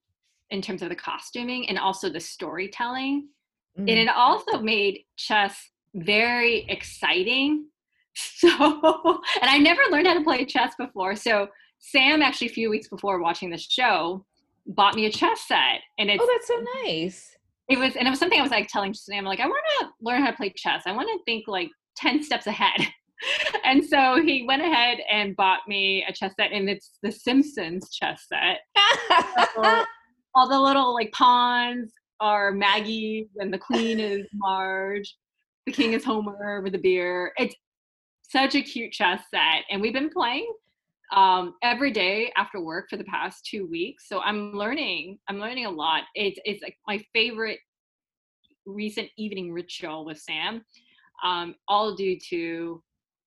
in 0.50 0.62
terms 0.62 0.82
of 0.82 0.90
the 0.90 0.96
costuming 0.96 1.68
and 1.70 1.78
also 1.78 2.10
the 2.10 2.20
storytelling. 2.20 3.30
Mm. 3.78 3.90
And 3.90 3.90
it 3.90 4.10
also 4.10 4.60
made 4.60 5.02
chess 5.18 5.70
very 5.94 6.66
exciting. 6.70 7.66
So, 8.16 8.50
and 8.50 9.50
I 9.50 9.60
never 9.60 9.82
learned 9.92 10.08
how 10.08 10.14
to 10.16 10.24
play 10.24 10.44
chess 10.44 10.74
before. 10.78 11.16
So, 11.16 11.48
Sam 11.78 12.22
actually 12.22 12.48
a 12.48 12.52
few 12.52 12.70
weeks 12.70 12.90
before 12.90 13.22
watching 13.22 13.50
the 13.50 13.58
show 13.58 14.26
bought 14.66 14.96
me 14.96 15.06
a 15.06 15.12
chess 15.12 15.48
set, 15.48 15.80
and 15.98 16.10
it's 16.10 16.22
oh, 16.22 16.28
that's 16.30 16.48
so 16.48 16.62
nice. 16.84 17.38
It 17.70 17.78
was, 17.78 17.96
and 17.96 18.08
it 18.08 18.10
was 18.10 18.20
something 18.20 18.40
I 18.40 18.44
was 18.44 18.52
like 18.52 18.68
telling 18.68 18.94
Sam, 18.94 19.24
like 19.24 19.40
I 19.40 19.46
want 19.46 19.64
to 19.80 19.90
learn 20.02 20.22
how 20.22 20.32
to 20.32 20.36
play 20.36 20.52
chess. 20.56 20.84
I 20.86 20.92
want 20.92 21.08
to 21.08 21.24
think 21.24 21.48
like 21.48 21.70
ten 21.96 22.22
steps 22.22 22.48
ahead. 22.48 22.88
and 23.64 23.86
so 23.86 24.22
he 24.22 24.46
went 24.46 24.64
ahead 24.64 24.98
and 25.10 25.36
bought 25.36 25.62
me 25.68 26.04
a 26.08 26.12
chess 26.12 26.34
set, 26.38 26.52
and 26.52 26.70
it's 26.70 26.92
the 27.04 27.12
Simpsons 27.12 27.90
chess 27.90 28.26
set. 28.28 28.60
so 29.56 29.86
all 30.36 30.48
the 30.50 30.60
little 30.60 30.94
like 30.94 31.12
pawns 31.12 31.92
are 32.20 32.52
Maggie, 32.52 33.30
and 33.38 33.54
the 33.54 33.58
queen 33.58 34.00
is 34.00 34.26
Marge, 34.34 35.16
the 35.66 35.72
king 35.72 35.94
is 35.94 36.04
Homer 36.04 36.62
with 36.62 36.76
a 36.76 36.80
beer. 36.80 37.32
It's 37.38 37.56
such 38.24 38.56
a 38.56 38.62
cute 38.62 38.92
chess 38.92 39.22
set, 39.32 39.64
and 39.70 39.82
we've 39.82 39.94
been 39.94 40.10
playing 40.10 40.52
um, 41.16 41.56
every 41.64 41.92
day 41.92 42.32
after 42.36 42.62
work 42.62 42.90
for 42.90 42.98
the 42.98 43.04
past 43.04 43.46
two 43.46 43.68
weeks. 43.68 44.08
So 44.08 44.20
I'm 44.22 44.54
learning. 44.54 45.20
I'm 45.28 45.40
learning 45.40 45.66
a 45.66 45.72
lot. 45.72 46.04
It's 46.16 46.40
it's 46.46 46.62
like 46.62 46.78
my 46.88 47.04
favorite 47.14 47.60
recent 48.66 49.10
evening 49.18 49.52
ritual 49.52 50.06
with 50.06 50.20
Sam. 50.20 50.64
Um, 51.24 51.56
all 51.68 51.96
due 51.96 52.18
to 52.30 52.82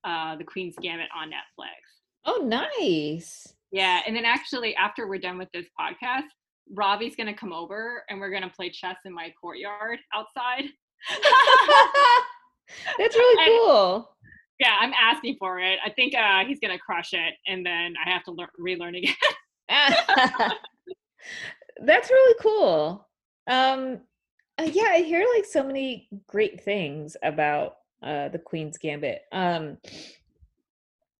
uh, 0.05 0.37
The 0.37 0.45
Queen's 0.45 0.77
Gambit 0.81 1.09
on 1.15 1.29
Netflix. 1.29 1.83
Oh, 2.25 2.43
nice. 2.45 3.53
Yeah, 3.71 4.01
and 4.07 4.17
then 4.17 4.25
actually 4.25 4.75
after 4.77 5.07
we're 5.09 5.19
done 5.19 5.39
with 5.39 5.49
this 5.53 5.67
podcast, 5.79 6.29
Robbie's 6.71 7.17
gonna 7.17 7.35
come 7.35 7.53
over 7.53 8.05
and 8.09 8.21
we're 8.21 8.31
gonna 8.31 8.53
play 8.55 8.71
chess 8.71 8.97
in 9.05 9.13
my 9.13 9.33
courtyard 9.41 9.99
outside. 10.15 10.65
That's 12.99 13.17
really 13.17 13.47
cool. 13.47 14.09
yeah, 14.59 14.77
I'm 14.81 14.93
asking 14.93 15.37
for 15.39 15.59
it. 15.59 15.79
I 15.85 15.91
think 15.91 16.15
uh, 16.15 16.45
he's 16.47 16.61
gonna 16.61 16.79
crush 16.79 17.13
it, 17.13 17.35
and 17.47 17.65
then 17.65 17.95
I 18.05 18.11
have 18.11 18.25
to 18.25 18.33
learn, 18.33 18.49
relearn 18.59 18.95
again. 18.95 19.15
That's 21.85 22.11
really 22.11 22.37
cool. 22.41 23.09
Um, 23.49 24.01
uh, 24.59 24.69
yeah, 24.73 24.91
I 24.91 25.03
hear 25.03 25.25
like 25.35 25.45
so 25.45 25.65
many 25.65 26.09
great 26.29 26.63
things 26.63 27.17
about 27.23 27.77
uh, 28.03 28.29
the 28.29 28.39
Queen's 28.39 28.79
Gambit. 28.79 29.23
Um, 29.33 29.79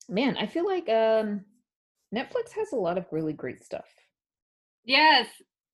man, 0.09 0.37
I 0.37 0.47
feel 0.47 0.67
like 0.67 0.89
um, 0.89 1.45
Netflix 2.15 2.53
has 2.57 2.73
a 2.73 2.77
lot 2.77 2.99
of 2.99 3.07
really 3.11 3.33
great 3.33 3.65
stuff. 3.65 3.89
Yes, 4.85 5.27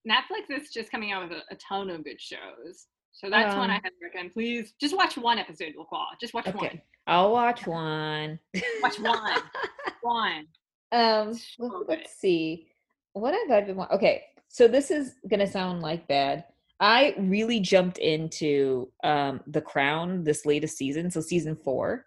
Netflix 0.08 0.50
is 0.50 0.70
just 0.70 0.90
coming 0.90 1.12
out 1.12 1.28
with 1.28 1.38
a, 1.38 1.42
a 1.54 1.56
ton 1.56 1.90
of 1.90 2.04
good 2.04 2.20
shows. 2.20 2.86
So 3.12 3.28
that's 3.28 3.54
one 3.56 3.70
I 3.70 3.76
Um, 3.76 3.80
have 3.82 3.92
to 3.92 3.98
recommend. 4.04 4.32
Please 4.32 4.74
just 4.80 4.96
watch 4.96 5.16
one 5.16 5.38
episode, 5.38 5.74
Lacroix. 5.76 6.04
Just 6.20 6.34
watch 6.34 6.46
Okay, 6.46 6.80
I'll 7.06 7.32
watch 7.32 7.66
one. 7.66 8.38
one. 8.54 8.62
Watch 8.82 9.00
one. 9.00 9.40
one. 10.02 10.46
Um, 10.92 11.34
So 11.34 11.64
let- 11.64 11.70
good. 11.70 11.88
let's 11.88 12.14
see. 12.18 12.68
What 13.14 13.34
have 13.34 13.50
I 13.50 13.60
been 13.66 13.76
watching? 13.76 13.96
Okay, 13.96 14.22
so 14.48 14.68
this 14.68 14.90
is 14.90 15.14
gonna 15.28 15.46
sound 15.46 15.82
like 15.82 16.06
bad. 16.06 16.44
I 16.80 17.14
really 17.18 17.58
jumped 17.58 17.98
into 17.98 18.92
um 19.02 19.40
The 19.48 19.60
Crown 19.60 20.22
this 20.22 20.46
latest 20.46 20.76
season, 20.78 21.10
so 21.10 21.20
season 21.20 21.56
four. 21.56 22.06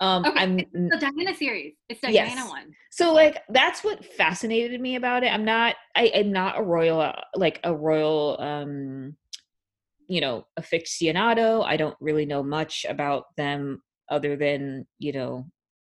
Um, 0.00 0.24
Okay, 0.26 0.38
I'm 0.40 0.58
it's 0.58 0.70
the 0.72 0.98
Diana 1.00 1.34
series. 1.36 1.74
It's 1.88 2.00
the 2.00 2.12
Yes. 2.12 2.34
Diana 2.34 2.48
one. 2.48 2.72
so 2.90 3.12
like 3.12 3.42
that's 3.48 3.82
what 3.82 4.04
fascinated 4.04 4.80
me 4.80 4.96
about 4.96 5.24
it. 5.24 5.32
I'm 5.32 5.44
not. 5.44 5.76
I 5.96 6.04
am 6.06 6.32
not 6.32 6.58
a 6.58 6.62
royal 6.62 7.00
uh, 7.00 7.12
like 7.34 7.60
a 7.64 7.74
royal 7.74 8.36
um, 8.40 9.16
you 10.06 10.20
know, 10.20 10.46
aficionado. 10.58 11.64
I 11.64 11.76
don't 11.76 11.96
really 12.00 12.26
know 12.26 12.42
much 12.42 12.86
about 12.88 13.24
them 13.36 13.82
other 14.08 14.36
than 14.36 14.86
you 14.98 15.12
know, 15.12 15.46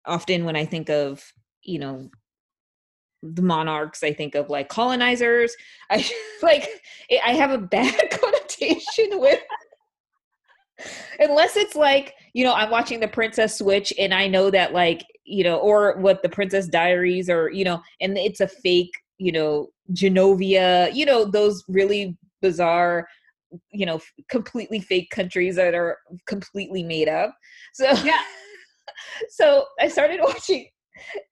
often 0.06 0.44
when 0.44 0.56
I 0.56 0.64
think 0.64 0.88
of 0.90 1.22
you 1.62 1.78
know 1.78 2.08
the 3.22 3.42
monarchs 3.42 4.02
i 4.02 4.14
think 4.14 4.34
of 4.34 4.48
like 4.48 4.70
colonizers 4.70 5.54
i 5.90 6.02
like 6.42 6.66
i 7.26 7.34
have 7.34 7.50
a 7.50 7.58
bad 7.58 7.94
connotation 8.18 9.20
with 9.20 9.40
unless 11.18 11.54
it's 11.56 11.74
like 11.76 12.14
you 12.34 12.44
know 12.44 12.54
i'm 12.54 12.70
watching 12.70 13.00
the 13.00 13.08
princess 13.08 13.58
switch 13.58 13.92
and 13.98 14.14
i 14.14 14.26
know 14.26 14.50
that 14.50 14.72
like 14.72 15.04
you 15.24 15.44
know 15.44 15.56
or 15.58 15.96
what 15.98 16.22
the 16.22 16.28
princess 16.28 16.66
diaries 16.66 17.28
or 17.28 17.50
you 17.50 17.64
know 17.64 17.80
and 18.00 18.16
it's 18.16 18.40
a 18.40 18.48
fake 18.48 18.92
you 19.18 19.32
know 19.32 19.68
genovia 19.92 20.92
you 20.94 21.04
know 21.04 21.24
those 21.24 21.62
really 21.68 22.16
bizarre 22.40 23.06
you 23.70 23.86
know 23.86 23.96
f- 23.96 24.12
completely 24.28 24.80
fake 24.80 25.10
countries 25.10 25.56
that 25.56 25.74
are 25.74 25.98
completely 26.26 26.82
made 26.82 27.08
up. 27.08 27.34
So 27.74 27.90
Yeah. 28.04 28.20
so 29.28 29.66
i 29.78 29.88
started 29.88 30.20
watching 30.22 30.66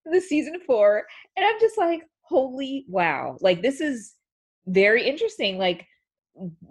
the 0.07 0.21
season 0.21 0.61
four 0.67 1.05
and 1.37 1.45
i'm 1.47 1.59
just 1.61 1.79
like 1.79 2.03
holy 2.23 2.85
wow. 2.89 3.39
Like 3.41 3.63
this 3.63 3.81
is 3.81 4.15
very 4.67 5.09
interesting. 5.09 5.57
Like 5.57 5.87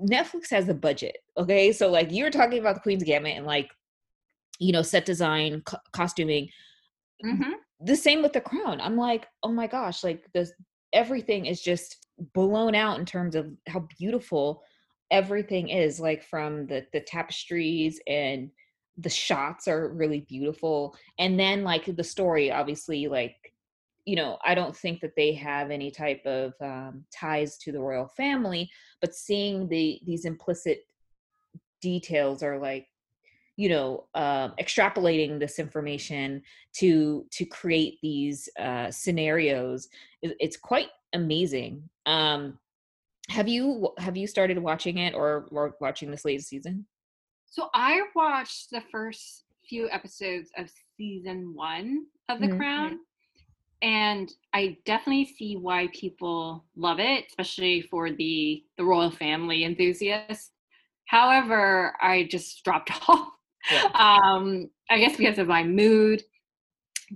netflix 0.05 0.49
has 0.51 0.69
a 0.69 0.73
budget 0.73 1.17
okay? 1.37 1.71
So 1.71 1.89
like 1.89 2.11
you 2.11 2.23
were 2.23 2.31
talking 2.31 2.59
about 2.59 2.75
the 2.75 2.81
queen's 2.81 3.03
gambit 3.03 3.35
and 3.35 3.45
like 3.45 3.69
you 4.59 4.71
know 4.71 4.81
set 4.81 5.05
design 5.05 5.61
co- 5.65 5.77
costuming. 5.91 6.49
Hmm 7.23 7.53
the 7.81 7.95
same 7.95 8.21
with 8.21 8.33
the 8.33 8.41
crown. 8.41 8.81
I'm 8.81 8.97
like 8.97 9.27
oh 9.43 9.51
my 9.51 9.67
gosh 9.67 10.03
like 10.03 10.25
this 10.33 10.51
everything 10.93 11.45
is 11.45 11.61
just 11.61 12.07
blown 12.33 12.73
out 12.75 12.99
in 12.99 13.05
terms 13.05 13.35
of 13.35 13.51
how 13.67 13.87
beautiful 13.99 14.63
everything 15.11 15.69
is 15.69 15.99
like 15.99 16.23
from 16.23 16.65
the 16.67 16.85
the 16.93 17.01
tapestries 17.01 17.99
and 18.07 18.49
the 18.97 19.09
shots 19.09 19.67
are 19.67 19.89
really 19.89 20.21
beautiful. 20.21 20.95
And 21.19 21.39
then 21.39 21.63
like 21.63 21.95
the 21.95 22.03
story 22.03 22.51
obviously 22.51 23.07
like 23.07 23.35
you 24.05 24.15
know 24.15 24.37
i 24.45 24.55
don't 24.55 24.75
think 24.75 25.01
that 25.01 25.17
they 25.17 25.33
have 25.33 25.69
any 25.69 25.91
type 25.91 26.25
of 26.25 26.53
um, 26.61 27.03
ties 27.13 27.57
to 27.57 27.73
the 27.73 27.79
royal 27.81 28.07
family 28.07 28.69
but 29.01 29.13
seeing 29.13 29.67
the 29.67 29.99
these 30.05 30.23
implicit 30.23 30.79
details 31.81 32.41
are 32.41 32.57
like 32.57 32.87
you 33.57 33.69
know 33.69 34.07
um, 34.15 34.53
extrapolating 34.59 35.39
this 35.39 35.59
information 35.59 36.41
to 36.73 37.25
to 37.31 37.45
create 37.45 37.99
these 38.01 38.49
uh, 38.59 38.89
scenarios 38.91 39.89
it- 40.21 40.37
it's 40.39 40.57
quite 40.57 40.89
amazing 41.13 41.89
um 42.05 42.59
have 43.29 43.47
you 43.47 43.93
have 43.97 44.15
you 44.17 44.27
started 44.27 44.57
watching 44.59 44.97
it 44.99 45.13
or, 45.13 45.47
or 45.51 45.75
watching 45.81 46.11
this 46.11 46.25
latest 46.25 46.49
season 46.49 46.85
So 47.45 47.69
I 47.73 48.01
watched 48.15 48.69
the 48.71 48.81
first 48.91 49.45
few 49.67 49.89
episodes 49.89 50.49
of 50.57 50.69
season 50.97 51.53
one 51.55 52.07
of 52.29 52.39
The 52.39 52.47
Mhm. 52.47 52.57
Crown, 52.57 52.99
and 53.81 54.31
I 54.53 54.77
definitely 54.85 55.25
see 55.25 55.55
why 55.57 55.87
people 55.93 56.65
love 56.75 56.99
it, 56.99 57.25
especially 57.29 57.81
for 57.83 58.11
the 58.11 58.65
the 58.77 58.85
royal 58.85 59.11
family 59.11 59.63
enthusiasts. 59.63 60.51
However, 61.05 61.95
I 62.01 62.23
just 62.25 62.63
dropped 62.63 62.91
off. 63.09 63.29
Yeah. 63.71 63.83
Um, 63.95 64.69
I 64.89 64.99
guess 64.99 65.17
because 65.17 65.37
of 65.37 65.47
my 65.47 65.63
mood. 65.63 66.23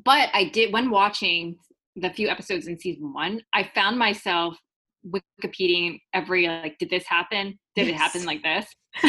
But 0.05 0.29
I 0.33 0.45
did 0.45 0.71
when 0.73 0.89
watching 0.89 1.57
the 1.95 2.09
few 2.09 2.29
episodes 2.29 2.67
in 2.67 2.79
season 2.79 3.13
one, 3.13 3.41
I 3.53 3.69
found 3.75 3.97
myself 3.99 4.57
Wikipediaing 5.05 5.99
every 6.13 6.47
like, 6.47 6.77
did 6.77 6.89
this 6.89 7.05
happen? 7.07 7.57
Did 7.75 7.87
it 7.87 7.95
happen 7.95 8.23
like 8.25 8.43
this? 8.43 8.65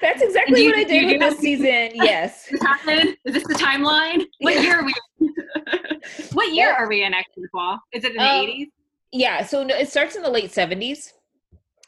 that's 0.00 0.22
exactly 0.22 0.62
you- 0.64 0.70
what 0.70 0.78
i 0.78 0.84
did 0.84 1.06
with 1.06 1.20
this 1.20 1.38
season 1.46 1.90
yes 1.94 2.46
this 2.50 2.62
happen? 2.62 3.14
Is 3.24 3.34
this 3.34 3.42
the 3.44 3.54
timeline? 3.54 4.24
What 4.38 4.54
Yeah. 4.54 4.60
year 4.62 4.76
are 4.80 4.84
we? 4.84 4.94
what 6.32 6.52
year 6.54 6.68
Yeah. 6.68 6.74
are 6.78 6.88
we 6.88 7.02
in 7.04 7.12
actually, 7.12 7.44
Paul? 7.54 7.78
Is 7.92 8.04
it 8.04 8.12
in 8.12 8.16
the 8.16 8.22
Um, 8.22 8.44
eighties? 8.46 8.68
yeah 9.12 9.44
so 9.44 9.62
no, 9.64 9.74
it 9.76 9.88
starts 9.88 10.14
in 10.16 10.22
the 10.22 10.30
late 10.30 10.50
70s 10.52 11.10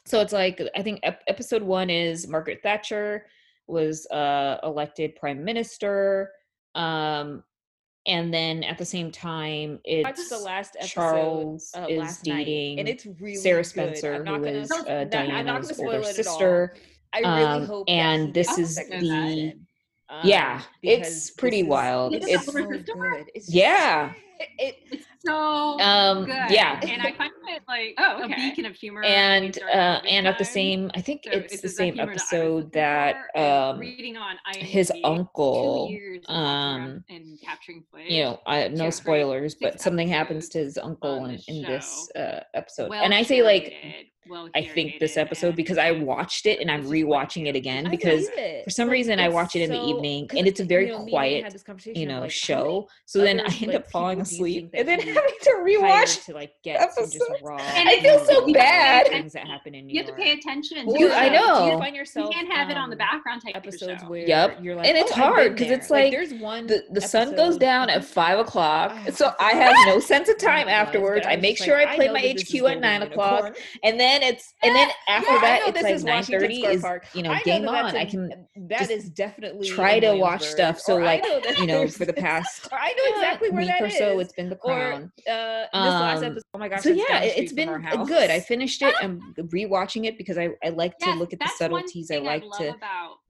so 0.05 0.19
it's 0.19 0.33
like 0.33 0.61
i 0.75 0.81
think 0.83 0.99
ep- 1.03 1.23
episode 1.27 1.63
one 1.63 1.89
is 1.89 2.27
margaret 2.27 2.59
thatcher 2.61 3.25
was 3.67 4.05
uh 4.07 4.57
elected 4.63 5.15
prime 5.15 5.43
minister 5.43 6.31
um 6.75 7.43
and 8.05 8.33
then 8.33 8.63
at 8.63 8.77
the 8.77 8.85
same 8.85 9.11
time 9.11 9.79
it's 9.85 10.05
watched 10.05 10.29
the 10.29 10.37
last 10.37 10.75
episode 10.77 10.93
charles 10.93 11.71
uh, 11.75 11.85
is 11.89 11.99
last 11.99 12.25
night, 12.27 12.45
dating 12.45 12.79
and 12.79 12.89
it's 12.89 13.05
really 13.19 13.35
sarah 13.35 13.63
spencer 13.63 14.17
who 14.17 14.23
gonna, 14.25 14.47
is 14.47 14.71
uh, 14.71 14.75
not- 14.75 14.89
I'm 14.89 14.97
not 14.97 15.11
diana's 15.11 15.69
spoil 15.69 15.87
older 15.87 15.97
it 15.99 16.01
at 16.01 16.05
all. 16.05 16.13
sister 16.13 16.75
I 17.13 17.19
really 17.19 17.43
um, 17.43 17.65
hope. 17.65 17.89
and 17.89 18.33
this 18.33 18.57
is 18.57 18.75
the- 18.75 18.99
season, 18.99 19.67
yeah, 20.23 20.57
um, 20.57 20.63
it's 20.81 21.31
pretty 21.31 21.63
wild. 21.63 22.13
It's 22.15 22.45
the 22.45 22.51
so 22.51 22.63
good. 22.63 23.31
It's 23.33 23.53
Yeah. 23.53 24.11
It, 24.11 24.15
it, 24.57 24.75
It's 24.91 25.05
so 25.25 25.79
um 25.79 26.25
good. 26.25 26.35
yeah 26.49 26.79
and 26.83 27.01
I 27.01 27.11
find 27.13 27.31
it 27.47 27.63
like 27.67 27.95
Oh, 27.97 28.23
a 28.23 28.27
beacon 28.27 28.65
of 28.65 28.75
humor. 28.75 29.03
and 29.03 29.57
uh 29.63 30.01
and 30.07 30.27
at 30.27 30.37
the 30.37 30.45
same 30.45 30.91
i 30.95 31.01
think 31.01 31.21
So 31.25 31.31
it's 31.31 31.61
the 31.61 31.69
same 31.69 31.97
that 31.97 32.09
episode 32.09 32.71
that 32.73 33.15
um 33.35 33.79
reading 33.79 34.17
on 34.17 34.35
his 34.57 34.91
IMDb, 34.91 35.01
two 35.01 35.07
uncle 35.07 35.87
years 35.89 36.23
of 36.27 36.35
walking 36.35 36.45
around 36.45 36.81
um 36.91 37.03
and 37.09 37.41
capturing 37.41 37.83
footage. 37.89 38.11
you 38.11 38.23
know 38.23 38.39
I, 38.45 38.67
no 38.69 38.89
spoilers 38.89 39.55
but 39.55 39.79
something 39.81 40.07
happens 40.07 40.49
to 40.49 40.59
his 40.59 40.77
uncle 40.77 41.25
in, 41.25 41.39
in 41.47 41.63
this 41.63 42.09
uh 42.15 42.41
episode 42.53 42.89
well 42.89 43.03
and 43.03 43.13
i 43.13 43.23
say 43.23 43.41
like 43.43 43.73
well 44.29 44.49
i 44.55 44.61
think 44.61 44.99
this 44.99 45.17
episode 45.17 45.47
and 45.47 45.55
because 45.55 45.77
i 45.77 45.91
watched 45.91 46.45
it 46.45 46.59
and 46.59 46.69
i'm 46.71 46.81
it's 46.81 46.89
just 46.89 47.05
what 47.05 47.29
rewatching 47.29 47.47
it 47.47 47.55
again 47.55 47.89
because 47.89 48.27
it. 48.33 48.63
for 48.63 48.69
some 48.69 48.87
Like, 48.87 48.93
reason 48.93 49.19
I 49.19 49.29
watch 49.29 49.55
it 49.55 49.61
in 49.61 49.69
the 49.71 49.81
evening 49.83 50.29
and 50.37 50.47
it's 50.47 50.59
a 50.59 50.63
very 50.65 50.87
you 50.87 50.91
know, 50.91 50.97
me 50.99 51.01
and 51.03 51.05
Nate 51.05 51.11
quiet, 51.13 51.43
had 51.43 51.53
this 51.53 51.63
conversation 51.63 51.99
you 52.01 52.07
know 52.07 52.21
like, 52.21 52.31
show 52.31 52.87
so 53.05 53.19
then 53.19 53.39
i 53.41 53.53
end 53.61 53.75
up 53.75 53.89
falling 53.91 54.17
people 54.23 54.29
do 54.45 54.51
you 54.51 54.59
asleep 54.65 54.69
and 54.73 54.87
then 54.87 54.99
having 55.17 55.35
to 55.41 55.49
rewatch 55.63 56.25
to 56.25 56.33
like 56.33 56.53
get 56.63 56.93
some 56.93 57.03
just 57.05 57.15
episodes. 57.17 57.41
raw. 57.43 57.57
And 57.57 57.89
I 57.89 57.99
feel 57.99 58.19
so 58.19 58.31
you 58.31 58.37
have 58.37 58.45
to 58.45 58.45
pay 58.45 58.53
bad. 58.53 59.07
things 59.07 59.33
that 59.33 59.47
happen 59.47 59.75
in 59.75 59.87
New 59.87 59.93
You 59.93 59.99
have 60.03 60.09
to 60.09 60.15
pay 60.15 60.31
attention. 60.31 60.87
Or, 60.87 60.97
You- 60.97 61.11
I 61.11 61.25
it. 61.25 61.29
Do 61.29 61.35
know. 61.35 61.71
you 61.71 61.77
find 61.77 61.95
You 61.95 61.99
yourself 62.01 62.33
can't 62.33 62.51
have 62.51 62.69
it 62.69 62.77
on 62.77 62.89
the 62.89 62.95
um, 62.95 62.97
background 62.99 63.41
type 63.45 63.55
episodes 63.55 64.01
show. 64.01 64.09
where 64.09 64.27
Yep. 64.27 64.59
you're 64.63 64.75
like, 64.75 64.87
And 64.87 64.97
it's 64.97 65.11
"Oh, 65.11 65.15
hard 65.15 65.55
because 65.55 65.71
it's 65.71 65.89
like 65.89 66.11
there's 66.11 66.33
one 66.33 66.67
the, 66.67 66.83
the 66.91 67.01
sun 67.01 67.35
goes 67.35 67.57
down 67.57 67.89
at 67.89 68.03
five 68.05 68.39
o'clock 68.39 68.95
so 69.11 69.31
I 69.39 69.43
i 69.51 69.53
have 69.53 69.75
no 69.87 69.99
sense 69.99 70.29
of 70.29 70.37
time 70.37 70.61
it 70.61 70.65
was, 70.65 70.65
but 70.65 70.71
afterwards 70.73 71.25
i 71.27 71.35
make 71.35 71.57
sure 71.57 71.77
i 71.77 71.95
play 71.95 72.07
my 72.09 72.21
that 72.21 72.33
this 72.37 72.43
is 72.43 72.61
hq 72.61 72.65
at 72.69 72.79
nine 72.79 73.01
o'clock 73.03 73.57
and 73.83 73.99
then 73.99 74.12
then 74.13 74.23
it's 74.23 74.53
and 74.61 74.75
then 74.75 74.89
after 75.07 75.31
yeah, 75.33 75.41
that 75.41 75.61
it's 75.67 75.81
like 75.81 76.03
nine 76.03 76.23
thirty 76.23 76.65
is 76.65 76.85
you 77.13 77.23
know 77.23 77.35
game 77.43 77.63
that 77.63 77.85
on. 77.85 77.95
A, 77.95 77.99
I 77.99 78.05
can 78.05 78.47
that 78.67 78.91
is 78.91 79.09
definitely 79.09 79.67
try 79.67 79.99
to 79.99 80.13
watch 80.13 80.45
stuff. 80.45 80.79
So 80.79 80.97
like 80.97 81.25
you 81.57 81.65
know 81.65 81.87
for 81.87 82.05
the 82.05 82.13
past 82.25 82.67
I 82.71 82.93
know 82.93 83.03
uh, 83.03 83.19
exactly 83.19 83.49
where 83.49 83.65
week 83.65 83.81
or 83.81 83.87
is. 83.87 83.97
so 83.97 84.19
it's 84.19 84.33
been 84.33 84.49
the 84.49 84.55
crown. 84.55 85.11
Or, 85.27 85.33
uh, 85.33 85.65
um, 85.73 85.85
this 85.85 86.01
last 86.01 86.17
um, 86.19 86.23
episode. 86.25 86.43
Oh 86.53 86.59
my 86.59 86.69
gosh! 86.69 86.83
So 86.83 86.89
yeah, 86.89 87.21
it's 87.21 87.53
been 87.53 87.69
good. 88.05 88.29
I 88.29 88.39
finished 88.39 88.81
it. 88.81 88.93
I'm 89.01 89.33
rewatching 89.37 90.05
it 90.05 90.17
because 90.17 90.37
I 90.37 90.49
I 90.63 90.69
like 90.69 90.97
to 90.99 91.13
look 91.13 91.33
at 91.33 91.39
the 91.39 91.49
subtleties. 91.57 92.11
I 92.11 92.17
like 92.17 92.43
to 92.57 92.75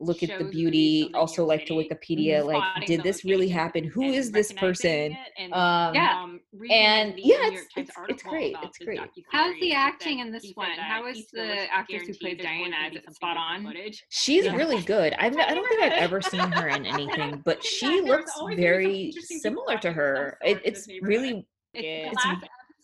look 0.04 0.24
at 0.24 0.38
the 0.38 0.46
beauty 0.46 1.10
also 1.14 1.46
like 1.46 1.66
to 1.66 1.74
wikipedia 1.74 2.44
like 2.46 2.86
did 2.86 3.04
this 3.04 3.24
really 3.26 3.50
happen? 3.50 3.84
Who 3.84 4.04
is 4.04 4.32
this 4.32 4.52
person? 4.52 5.16
and, 5.38 5.54
um, 5.54 5.94
yeah 5.96 6.22
um, 6.24 6.40
and 6.70 7.14
yeah 7.18 7.36
it's, 7.42 7.68
it's, 7.76 7.92
it's 8.10 8.24
great 8.24 8.56
it's 8.64 8.78
great. 8.78 9.00
how's 9.32 9.56
the 9.60 9.74
acting 9.74 10.20
in 10.20 10.32
this 10.32 10.52
one? 10.56 10.70
how 10.78 11.06
is 11.06 11.26
the 11.32 11.72
actress 11.72 12.04
who 12.08 12.14
played 12.14 12.42
diana 12.42 12.76
is 12.90 12.96
it 12.98 13.16
spot 13.16 13.38
on 13.38 13.68
she's 14.10 14.46
yeah. 14.46 14.56
really 14.56 14.82
good. 14.82 15.14
I've, 15.20 15.36
i 15.38 15.54
don't 15.54 15.68
think 15.68 15.82
i've 15.84 15.94
ever 15.94 16.22
seen 16.22 16.40
her 16.40 16.68
in 16.70 16.86
anything 16.86 17.42
but 17.46 17.64
she 17.76 18.02
looks 18.02 18.32
very 18.56 19.14
similar 19.42 19.78
to 19.80 19.92
her. 19.92 20.38
It, 20.44 20.62
it's 20.64 20.88
really 21.02 21.48
it's, 21.74 22.26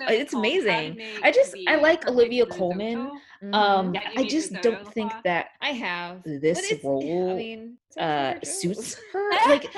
it's 0.01 0.33
amazing. 0.33 1.01
I 1.23 1.31
just 1.31 1.55
i 1.67 1.75
like 1.75 2.07
olivia 2.07 2.45
colman 2.45 3.11
Mm. 3.43 3.55
Um, 3.55 3.93
yeah, 3.93 4.01
I 4.17 4.27
just 4.27 4.51
don't 4.61 4.85
think 4.93 5.11
that 5.23 5.51
I 5.61 5.69
have 5.69 6.23
this 6.23 6.73
role 6.83 7.31
I 7.31 7.35
mean, 7.35 7.77
uh, 7.97 8.33
suits 8.43 8.97
her. 9.13 9.31
Like 9.47 9.73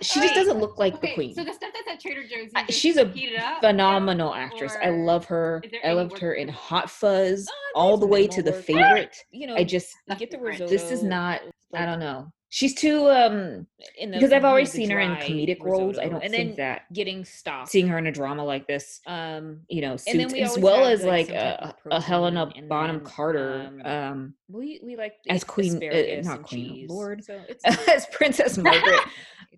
she 0.00 0.20
just 0.20 0.34
doesn't 0.34 0.58
look 0.58 0.78
like 0.78 0.94
okay, 0.94 1.08
the 1.08 1.14
queen. 1.14 1.34
So 1.34 1.44
the 1.44 1.52
stuff 1.52 1.72
that's 1.74 1.88
at 1.88 2.00
Trader 2.00 2.24
Joe's, 2.26 2.74
she's 2.74 2.96
a 2.96 3.12
phenomenal 3.60 4.34
actress. 4.34 4.74
I 4.82 4.90
love 4.90 5.26
her. 5.26 5.62
I 5.84 5.92
loved 5.92 6.18
her 6.20 6.34
in 6.34 6.48
Hot 6.48 6.88
Fuzz, 6.88 7.46
oh, 7.50 7.72
all 7.74 7.98
the 7.98 8.06
way 8.06 8.26
to 8.28 8.42
the 8.42 8.52
favorite. 8.52 9.16
You 9.30 9.48
know, 9.48 9.56
I 9.56 9.64
just 9.64 9.94
get 10.18 10.30
the 10.30 10.38
result. 10.38 10.70
This 10.70 10.90
is 10.90 11.02
not. 11.02 11.40
I 11.74 11.84
don't 11.84 12.00
know 12.00 12.32
she's 12.52 12.74
too 12.74 13.08
um 13.08 13.66
because 13.98 14.30
I've 14.30 14.44
always 14.44 14.70
seen 14.70 14.90
her 14.90 15.00
in 15.00 15.12
comedic 15.12 15.64
roles. 15.64 15.98
I 15.98 16.08
don't 16.08 16.22
and 16.22 16.30
think 16.30 16.56
that 16.56 16.82
getting 16.92 17.24
stopped 17.24 17.70
seeing 17.70 17.88
her 17.88 17.96
in 17.96 18.06
a 18.06 18.12
drama 18.12 18.44
like 18.44 18.66
this, 18.66 19.00
um, 19.06 19.60
you 19.68 19.80
know, 19.80 19.96
suits, 19.96 20.34
we 20.34 20.42
as 20.42 20.58
well 20.58 20.84
as 20.84 21.02
like, 21.02 21.28
like 21.28 21.36
a, 21.36 21.74
a, 21.90 22.00
Helena 22.00 22.52
Bonham 22.68 22.98
then, 22.98 23.06
Carter, 23.06 23.72
um, 23.84 23.86
um, 23.86 24.34
we 24.48 24.80
we 24.84 24.96
like 24.96 25.14
as 25.30 25.44
Queen, 25.44 25.82
uh, 25.82 26.20
not 26.22 26.42
Queen, 26.42 26.86
oh 26.90 26.94
Lord, 26.94 27.24
so 27.24 27.40
it's 27.48 27.64
as 27.88 28.06
Princess 28.12 28.58
Margaret. 28.58 29.00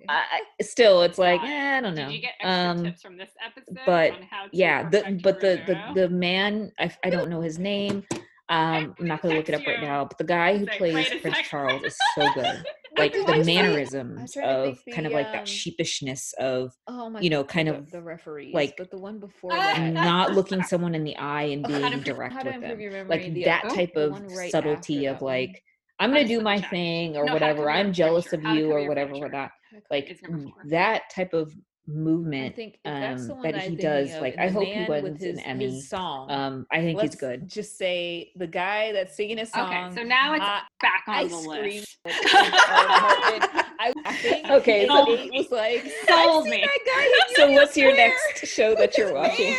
still, 0.62 1.02
it's 1.02 1.18
like 1.18 1.40
eh, 1.42 1.78
I 1.78 1.80
don't 1.80 1.96
know. 1.96 2.06
Did 2.06 2.14
you 2.14 2.20
get 2.20 2.34
um, 2.44 2.84
tips 2.84 3.02
from 3.02 3.16
this 3.16 3.30
episode? 3.44 3.76
But 3.84 4.12
yeah, 4.52 4.88
the 4.88 5.18
but 5.20 5.40
the, 5.40 5.60
the 5.66 6.02
the 6.02 6.08
man 6.08 6.70
I, 6.78 6.92
I 7.02 7.10
don't 7.10 7.28
know 7.28 7.40
his 7.40 7.58
name. 7.58 8.04
Um, 8.50 8.94
I'm 9.00 9.06
not 9.06 9.22
gonna 9.22 9.36
look 9.36 9.48
it 9.48 9.54
up 9.54 9.66
right 9.66 9.80
now, 9.80 10.04
but 10.04 10.18
the 10.18 10.24
guy 10.24 10.58
who 10.58 10.66
plays 10.66 11.08
Prince 11.22 11.38
Charles 11.48 11.82
is 11.82 11.96
so 12.14 12.30
good 12.34 12.62
like 12.96 13.12
the 13.12 13.44
mannerism 13.44 14.18
of 14.42 14.78
the, 14.84 14.92
kind 14.92 15.06
of 15.06 15.12
like 15.12 15.32
that 15.32 15.46
sheepishness 15.46 16.32
of 16.38 16.72
oh 16.86 17.10
my 17.10 17.20
you 17.20 17.30
know 17.30 17.42
kind 17.44 17.68
the, 17.68 17.74
of 17.74 17.90
the 17.90 18.00
referee 18.00 18.52
like 18.54 18.76
but 18.76 18.90
the 18.90 18.98
one 18.98 19.18
before 19.18 19.52
uh, 19.52 19.56
that. 19.56 19.92
not 19.92 20.32
looking 20.34 20.62
someone 20.62 20.94
in 20.94 21.04
the 21.04 21.16
eye 21.16 21.44
and 21.44 21.66
being 21.66 22.00
direct 22.00 22.34
with 22.44 22.60
them 22.60 23.08
like 23.08 23.22
the 23.22 23.42
mm, 23.42 23.44
that 23.44 23.68
type 23.70 23.96
of 23.96 24.20
right 24.32 24.50
subtlety 24.50 25.06
of 25.06 25.22
like 25.22 25.48
one. 25.48 25.58
I'm 26.00 26.10
gonna 26.10 26.26
do 26.26 26.40
my 26.40 26.60
thing 26.60 27.16
or 27.16 27.24
no, 27.24 27.32
whatever. 27.32 27.70
I'm 27.70 27.92
jealous 27.92 28.32
of 28.32 28.42
you 28.42 28.72
or 28.72 28.88
whatever, 28.88 29.14
that 29.30 29.52
Like 29.90 30.20
that 30.66 31.02
type 31.14 31.32
of 31.32 31.54
movement 31.86 32.46
um, 32.46 32.50
I 32.50 32.50
think 32.50 32.78
um, 32.84 33.42
that 33.42 33.56
he 33.56 33.76
does. 33.76 34.14
Of, 34.14 34.22
like 34.22 34.38
I 34.38 34.48
hope 34.48 34.64
he 34.64 34.84
wins 34.88 35.22
his, 35.22 35.38
an 35.38 35.44
Emmy. 35.44 35.64
His 35.66 35.88
song. 35.88 36.30
Um, 36.30 36.66
I 36.70 36.80
think 36.80 36.98
Let's 36.98 37.14
he's 37.14 37.20
good. 37.20 37.48
Just 37.48 37.76
say 37.76 38.32
the 38.36 38.46
guy 38.46 38.92
that's 38.92 39.16
singing 39.16 39.38
a 39.38 39.46
song. 39.46 39.68
Okay, 39.68 39.94
so 39.94 40.02
now 40.02 40.34
it's 40.34 40.44
uh, 40.44 40.60
back 40.80 41.04
on 41.08 41.14
I 41.14 41.28
the 41.28 41.36
list. 41.36 41.98
I 42.06 43.92
think 44.22 44.50
okay, 44.50 44.86
so 44.86 45.04
was 45.04 45.50
like 45.50 45.92
sold 46.08 46.46
me. 46.46 46.66
so 47.34 47.50
what's 47.52 47.76
your 47.76 47.94
next 47.94 48.46
show 48.46 48.74
that 48.74 48.96
you're 48.96 49.12
watching? 49.12 49.54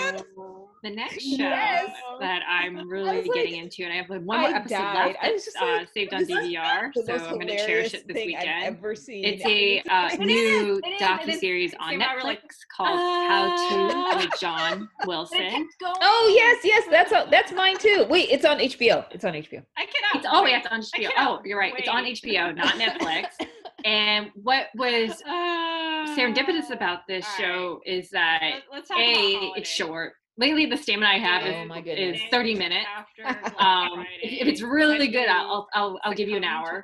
the 0.84 0.90
next 0.90 1.24
show 1.24 1.38
yes. 1.38 1.92
that 2.20 2.42
I'm 2.48 2.88
really 2.90 3.22
like, 3.22 3.34
getting 3.34 3.56
into, 3.56 3.84
and 3.84 3.94
I 3.94 3.98
have 3.98 4.10
one 4.10 4.26
more 4.26 4.36
I 4.36 4.52
episode 4.52 4.76
died. 4.76 5.06
left 5.08 5.18
that's 5.22 5.56
like, 5.60 5.82
uh, 5.82 5.86
saved 5.94 6.14
on 6.14 6.26
DVR, 6.26 6.92
so 6.94 7.14
I'm 7.14 7.34
going 7.36 7.48
to 7.48 7.66
cherish 7.66 7.94
it 7.94 8.08
this 8.08 8.16
weekend. 8.16 8.50
I've 8.50 8.76
ever 8.76 8.96
seen. 8.96 9.26
It's 9.26 9.46
a 9.46 9.80
uh, 9.90 10.10
it 10.14 10.20
new 10.20 10.82
docu 11.00 11.40
series 11.40 11.74
on 11.80 12.00
Netflix 12.00 12.24
like, 12.24 12.42
called 12.76 13.00
uh, 13.00 13.28
How 13.28 14.16
to 14.16 14.24
with 14.24 14.34
John 14.40 14.90
Wilson. 15.06 15.68
Oh 15.84 16.34
yes, 16.36 16.62
yes, 16.64 16.84
that's 16.90 17.12
a, 17.12 17.28
that's 17.30 17.52
mine 17.52 17.78
too. 17.78 18.06
Wait, 18.10 18.30
it's 18.30 18.46
on 18.46 18.60
HBO. 18.60 19.06
It's 19.12 19.26
on 19.26 19.34
HBO. 19.34 19.64
I 19.78 19.86
cannot. 19.86 20.16
It's, 20.16 20.28
oh 20.30 20.46
yeah, 20.46 20.60
it's 20.60 20.68
on 20.68 20.82
HBO. 20.82 21.10
Oh, 21.18 21.42
you're 21.44 21.60
right. 21.60 21.74
Wait. 21.74 21.80
It's 21.80 21.90
on 21.90 22.06
HBO, 22.06 22.56
not 22.56 22.76
Netflix. 22.76 23.26
and 23.86 24.32
what 24.36 24.68
was 24.76 25.22
serendipitous 26.18 26.70
about 26.72 27.08
this 27.08 27.26
show 27.38 27.82
is 27.86 28.10
that 28.12 28.42
a 28.98 29.52
it's 29.56 29.70
short 29.70 30.14
lately 30.38 30.66
the 30.66 30.78
stamina 30.78 31.08
I 31.08 31.18
have 31.18 31.70
oh 31.70 31.76
is, 31.88 32.16
is 32.16 32.22
30 32.32 32.56
minutes. 32.56 32.86
After, 32.96 33.24
like, 33.24 33.62
um, 33.62 34.06
if, 34.22 34.42
if, 34.42 34.48
it's 34.48 34.62
really 34.62 35.08
good, 35.08 35.28
I'll, 35.28 35.46
I'll, 35.46 35.68
I'll, 35.74 36.00
I'll 36.04 36.14
give 36.14 36.30
you 36.30 36.38
an 36.38 36.44
hour 36.44 36.84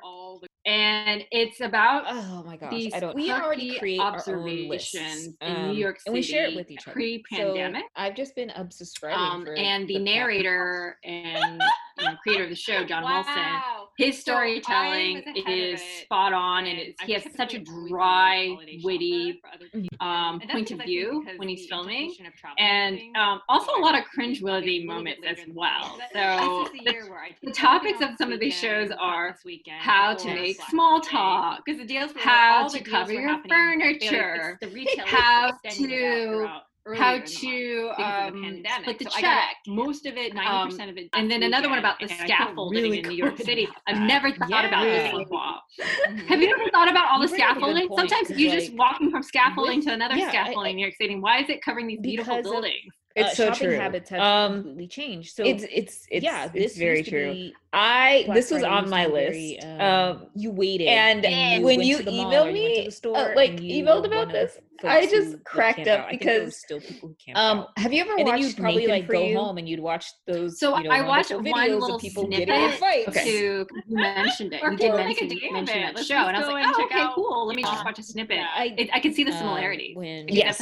and 0.64 1.24
it's 1.30 1.60
about 1.60 2.04
oh 2.08 2.42
my 2.46 2.56
gosh, 2.56 2.70
these 2.70 2.94
I 2.94 3.00
don't, 3.00 3.14
we 3.14 3.30
already 3.30 3.78
create 3.78 4.00
observations 4.00 5.34
um, 5.40 5.48
in 5.48 5.62
New 5.62 5.70
um, 5.70 5.76
York 5.76 6.00
City, 6.00 6.08
and 6.08 6.14
we 6.14 6.22
share 6.22 6.46
it 6.46 6.56
with 6.56 6.70
each 6.70 6.86
other 6.86 6.92
pre-pandemic. 6.92 7.82
So 7.82 7.88
I've 7.96 8.14
just 8.14 8.34
been 8.34 8.50
unsubscribing. 8.50 9.16
um, 9.16 9.46
and 9.56 9.88
the, 9.88 9.94
the 9.94 10.00
narrator 10.00 10.98
and 11.04 11.62
you 11.98 12.04
know, 12.04 12.16
creator 12.22 12.44
of 12.44 12.50
the 12.50 12.56
show, 12.56 12.84
John 12.84 13.02
wow. 13.02 13.24
Wilson, 13.24 13.88
his 13.98 14.18
storytelling 14.18 15.22
so 15.26 15.50
is 15.50 15.80
spot 16.02 16.32
on, 16.32 16.66
and, 16.66 16.94
he 17.04 17.12
has 17.12 17.24
such 17.36 17.54
a 17.54 17.58
dry, 17.58 18.56
witty 18.82 19.40
mm-hmm. 19.74 20.06
um, 20.06 20.40
point 20.50 20.70
of 20.70 20.80
view 20.80 21.24
when 21.36 21.48
he's 21.48 21.66
filming, 21.66 22.14
and 22.58 23.00
um, 23.16 23.40
also 23.48 23.72
a 23.76 23.80
lot 23.80 23.98
of 23.98 24.04
cringe-worthy 24.04 24.84
moments 24.84 25.22
as 25.26 25.38
well. 25.52 25.98
So 26.12 26.68
the, 26.84 27.10
the 27.42 27.52
topics 27.52 28.00
of 28.00 28.10
some 28.18 28.32
of 28.32 28.40
these 28.40 28.54
shows 28.54 28.90
are 28.98 29.36
how 29.78 30.14
to 30.14 30.28
make 30.28 30.51
make 30.58 30.68
small 30.68 31.00
talk. 31.00 31.62
Because 31.64 31.80
the 31.80 31.86
deals 31.86 32.14
were 32.14 32.20
how 32.20 32.68
to 32.68 32.80
cover 32.82 33.12
your 33.12 33.38
furniture, 33.48 34.34
um, 34.42 34.50
like 34.50 34.60
the 34.60 34.68
retail 34.68 35.06
how 35.06 35.52
to 35.70 36.62
how 36.96 37.20
to 37.20 37.92
um, 37.96 38.62
split 38.80 38.98
the 38.98 39.04
so 39.04 39.20
check. 39.20 39.56
most 39.68 40.04
of 40.04 40.16
it, 40.16 40.34
ninety 40.34 40.50
um, 40.50 40.68
percent 40.68 40.90
of 40.90 40.96
it. 40.96 41.08
And 41.12 41.30
then 41.30 41.44
another 41.44 41.68
one 41.68 41.78
about 41.78 42.00
the 42.00 42.08
scaffolding 42.08 42.82
really 42.82 42.98
in 42.98 43.08
New 43.08 43.14
York 43.14 43.38
City. 43.38 43.68
I've 43.86 44.00
never 44.00 44.32
thought 44.32 44.50
yeah. 44.50 44.66
about 44.66 44.84
this 44.84 45.12
before. 45.12 46.18
Have 46.28 46.42
you 46.42 46.54
ever 46.58 46.70
thought 46.70 46.90
about 46.90 47.10
all 47.10 47.20
the 47.20 47.28
scaffolding? 47.28 47.88
Sometimes 47.94 48.30
you're 48.30 48.50
like, 48.50 48.58
just 48.58 48.74
walking 48.74 49.10
from 49.10 49.22
scaffolding 49.22 49.78
with, 49.78 49.86
to 49.86 49.92
another 49.92 50.16
yeah, 50.16 50.28
scaffolding 50.28 50.58
I, 50.58 50.66
I, 50.66 50.70
in 50.70 50.76
New 50.76 50.82
York 50.82 50.94
City. 51.00 51.16
Why 51.16 51.38
is 51.38 51.48
it 51.48 51.62
covering 51.62 51.86
these 51.86 52.00
beautiful 52.00 52.42
buildings? 52.42 52.88
Of, 52.88 53.01
it's 53.14 53.32
uh, 53.32 53.34
so 53.34 53.46
shopping 53.46 53.68
true. 53.68 53.76
habits 53.76 54.10
have 54.10 54.20
um, 54.20 54.52
completely 54.54 54.86
changed. 54.88 55.34
So 55.34 55.44
it's 55.44 55.64
it's, 55.64 56.06
it's 56.10 56.24
yeah, 56.24 56.44
it's 56.44 56.52
this 56.52 56.76
very 56.76 57.02
true. 57.02 57.50
I 57.72 58.22
Black 58.26 58.36
this 58.36 58.50
was 58.50 58.62
Friday 58.62 58.74
on 58.74 58.90
my 58.90 59.06
list. 59.06 59.32
Very, 59.32 59.60
um, 59.60 59.80
um, 59.80 60.26
you 60.34 60.50
waited, 60.50 60.88
and, 60.88 61.24
and 61.24 61.64
when 61.64 61.80
you, 61.80 61.98
you 61.98 62.04
emailed 62.04 62.30
mall, 62.30 62.52
me, 62.52 62.84
you 62.84 62.90
store, 62.90 63.16
uh, 63.16 63.34
like 63.34 63.52
emailed 63.52 64.06
about 64.06 64.30
this, 64.30 64.58
I 64.84 65.06
just 65.06 65.44
cracked 65.44 65.86
up 65.88 66.10
because 66.10 66.56
still 66.56 66.80
people 66.80 67.08
who 67.08 67.16
camp 67.24 67.38
um, 67.38 67.58
out. 67.60 67.78
Have 67.78 67.92
you 67.92 68.02
ever 68.02 68.14
and 68.16 68.26
watched? 68.26 68.42
you'd 68.42 68.56
probably 68.56 68.86
Nathan 68.86 68.90
like 68.90 69.08
go 69.08 69.24
you? 69.24 69.36
home 69.36 69.58
and 69.58 69.68
you'd 69.68 69.80
watch 69.80 70.06
those. 70.26 70.58
So 70.58 70.76
you 70.78 70.84
know, 70.84 70.90
I 70.90 71.06
watched 71.06 71.30
one 71.30 71.44
little 71.44 71.98
people 71.98 72.26
snippet 72.26 72.48
getting 72.48 72.64
in 72.64 72.72
fights. 72.72 73.08
Okay. 73.08 73.24
To 73.24 73.66
you 73.88 73.96
mentioned 73.96 74.52
it, 74.52 74.62
you 74.62 74.76
did 74.76 75.52
mention, 75.52 76.04
show, 76.04 76.14
and 76.14 76.36
I 76.36 76.40
was 76.40 76.48
like, 76.48 76.66
oh, 76.66 76.84
okay, 76.84 77.06
cool. 77.14 77.46
Let 77.46 77.56
me 77.56 77.62
just 77.62 77.84
watch 77.84 77.98
a 77.98 78.02
snippet. 78.02 78.40
I 78.40 78.88
I 78.92 79.00
can 79.00 79.14
see 79.14 79.24
the 79.24 79.32
um, 79.32 79.38
similarities. 79.38 79.96
When 79.96 80.28
yes, 80.28 80.60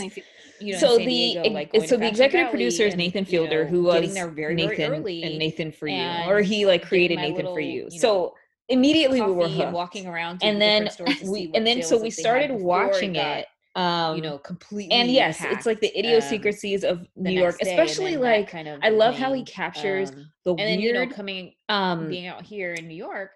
you 0.61 0.73
know, 0.75 0.79
so 0.79 0.99
the 0.99 1.41
like 1.51 1.71
so 1.87 1.97
the 1.97 2.07
executive 2.07 2.47
Valley 2.47 2.51
producer 2.51 2.85
is 2.85 2.97
Nathan 2.97 3.25
Fielder, 3.25 3.67
who 3.67 3.85
was 3.85 4.13
very, 4.15 4.55
Nathan 4.55 5.03
very 5.03 5.23
and 5.23 5.39
Nathan 5.39 5.73
for 5.73 5.89
you, 5.89 6.07
or 6.27 6.41
he 6.41 6.67
like 6.67 6.87
created 6.87 7.17
Nathan 7.17 7.37
little, 7.37 7.55
for 7.55 7.61
you. 7.61 7.89
you 7.91 7.91
know, 7.91 7.99
so 7.99 8.35
immediately 8.69 9.21
we 9.21 9.33
were 9.33 9.49
hooked. 9.49 9.73
walking 9.73 10.07
around, 10.07 10.41
and 10.43 10.61
then 10.61 10.89
we 11.25 11.51
and 11.55 11.67
then 11.67 11.83
so 11.83 12.01
we 12.01 12.11
started 12.11 12.51
watching 12.51 13.17
it, 13.17 13.47
um 13.77 14.17
you 14.17 14.23
know 14.23 14.39
completely 14.39 14.93
and 14.93 15.11
yes 15.11 15.39
it's 15.45 15.65
like 15.65 15.81
the 15.81 15.89
um, 15.89 15.99
idiosyncrasies 15.99 16.85
um, 16.85 16.91
of 16.91 17.07
new 17.15 17.31
york 17.31 17.57
especially 17.63 18.17
like 18.17 18.51
kind 18.51 18.67
of 18.67 18.81
i 18.83 18.89
love 18.89 19.15
how 19.15 19.33
he 19.33 19.45
captures 19.45 20.11
um, 20.11 20.31
the 20.45 20.51
and 20.51 20.59
weird 20.59 20.69
then, 20.69 20.81
you 20.81 20.93
know, 20.93 21.07
coming 21.07 21.55
um 21.69 22.09
being 22.09 22.27
out 22.27 22.43
here 22.43 22.75
in 22.75 22.89
new 22.89 22.95
york 22.95 23.31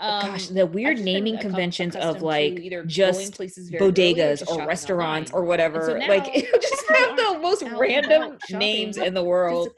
oh 0.00 0.08
um, 0.08 0.26
gosh 0.32 0.48
the 0.48 0.66
weird 0.66 0.98
naming 0.98 1.38
conventions 1.38 1.94
of 1.94 2.22
like 2.22 2.58
either 2.58 2.84
just 2.84 3.34
places 3.34 3.70
bodegas 3.70 4.42
or, 4.48 4.62
or 4.62 4.66
restaurants 4.66 5.30
online. 5.30 5.44
or 5.44 5.46
whatever 5.46 5.86
so 5.86 5.96
now, 5.96 6.08
like 6.08 6.26
you 6.34 6.50
just 6.60 6.84
have 6.90 7.16
the 7.16 7.38
most 7.40 7.62
random 7.76 8.36
names 8.50 8.96
in 8.96 9.14
the 9.14 9.22
world 9.22 9.68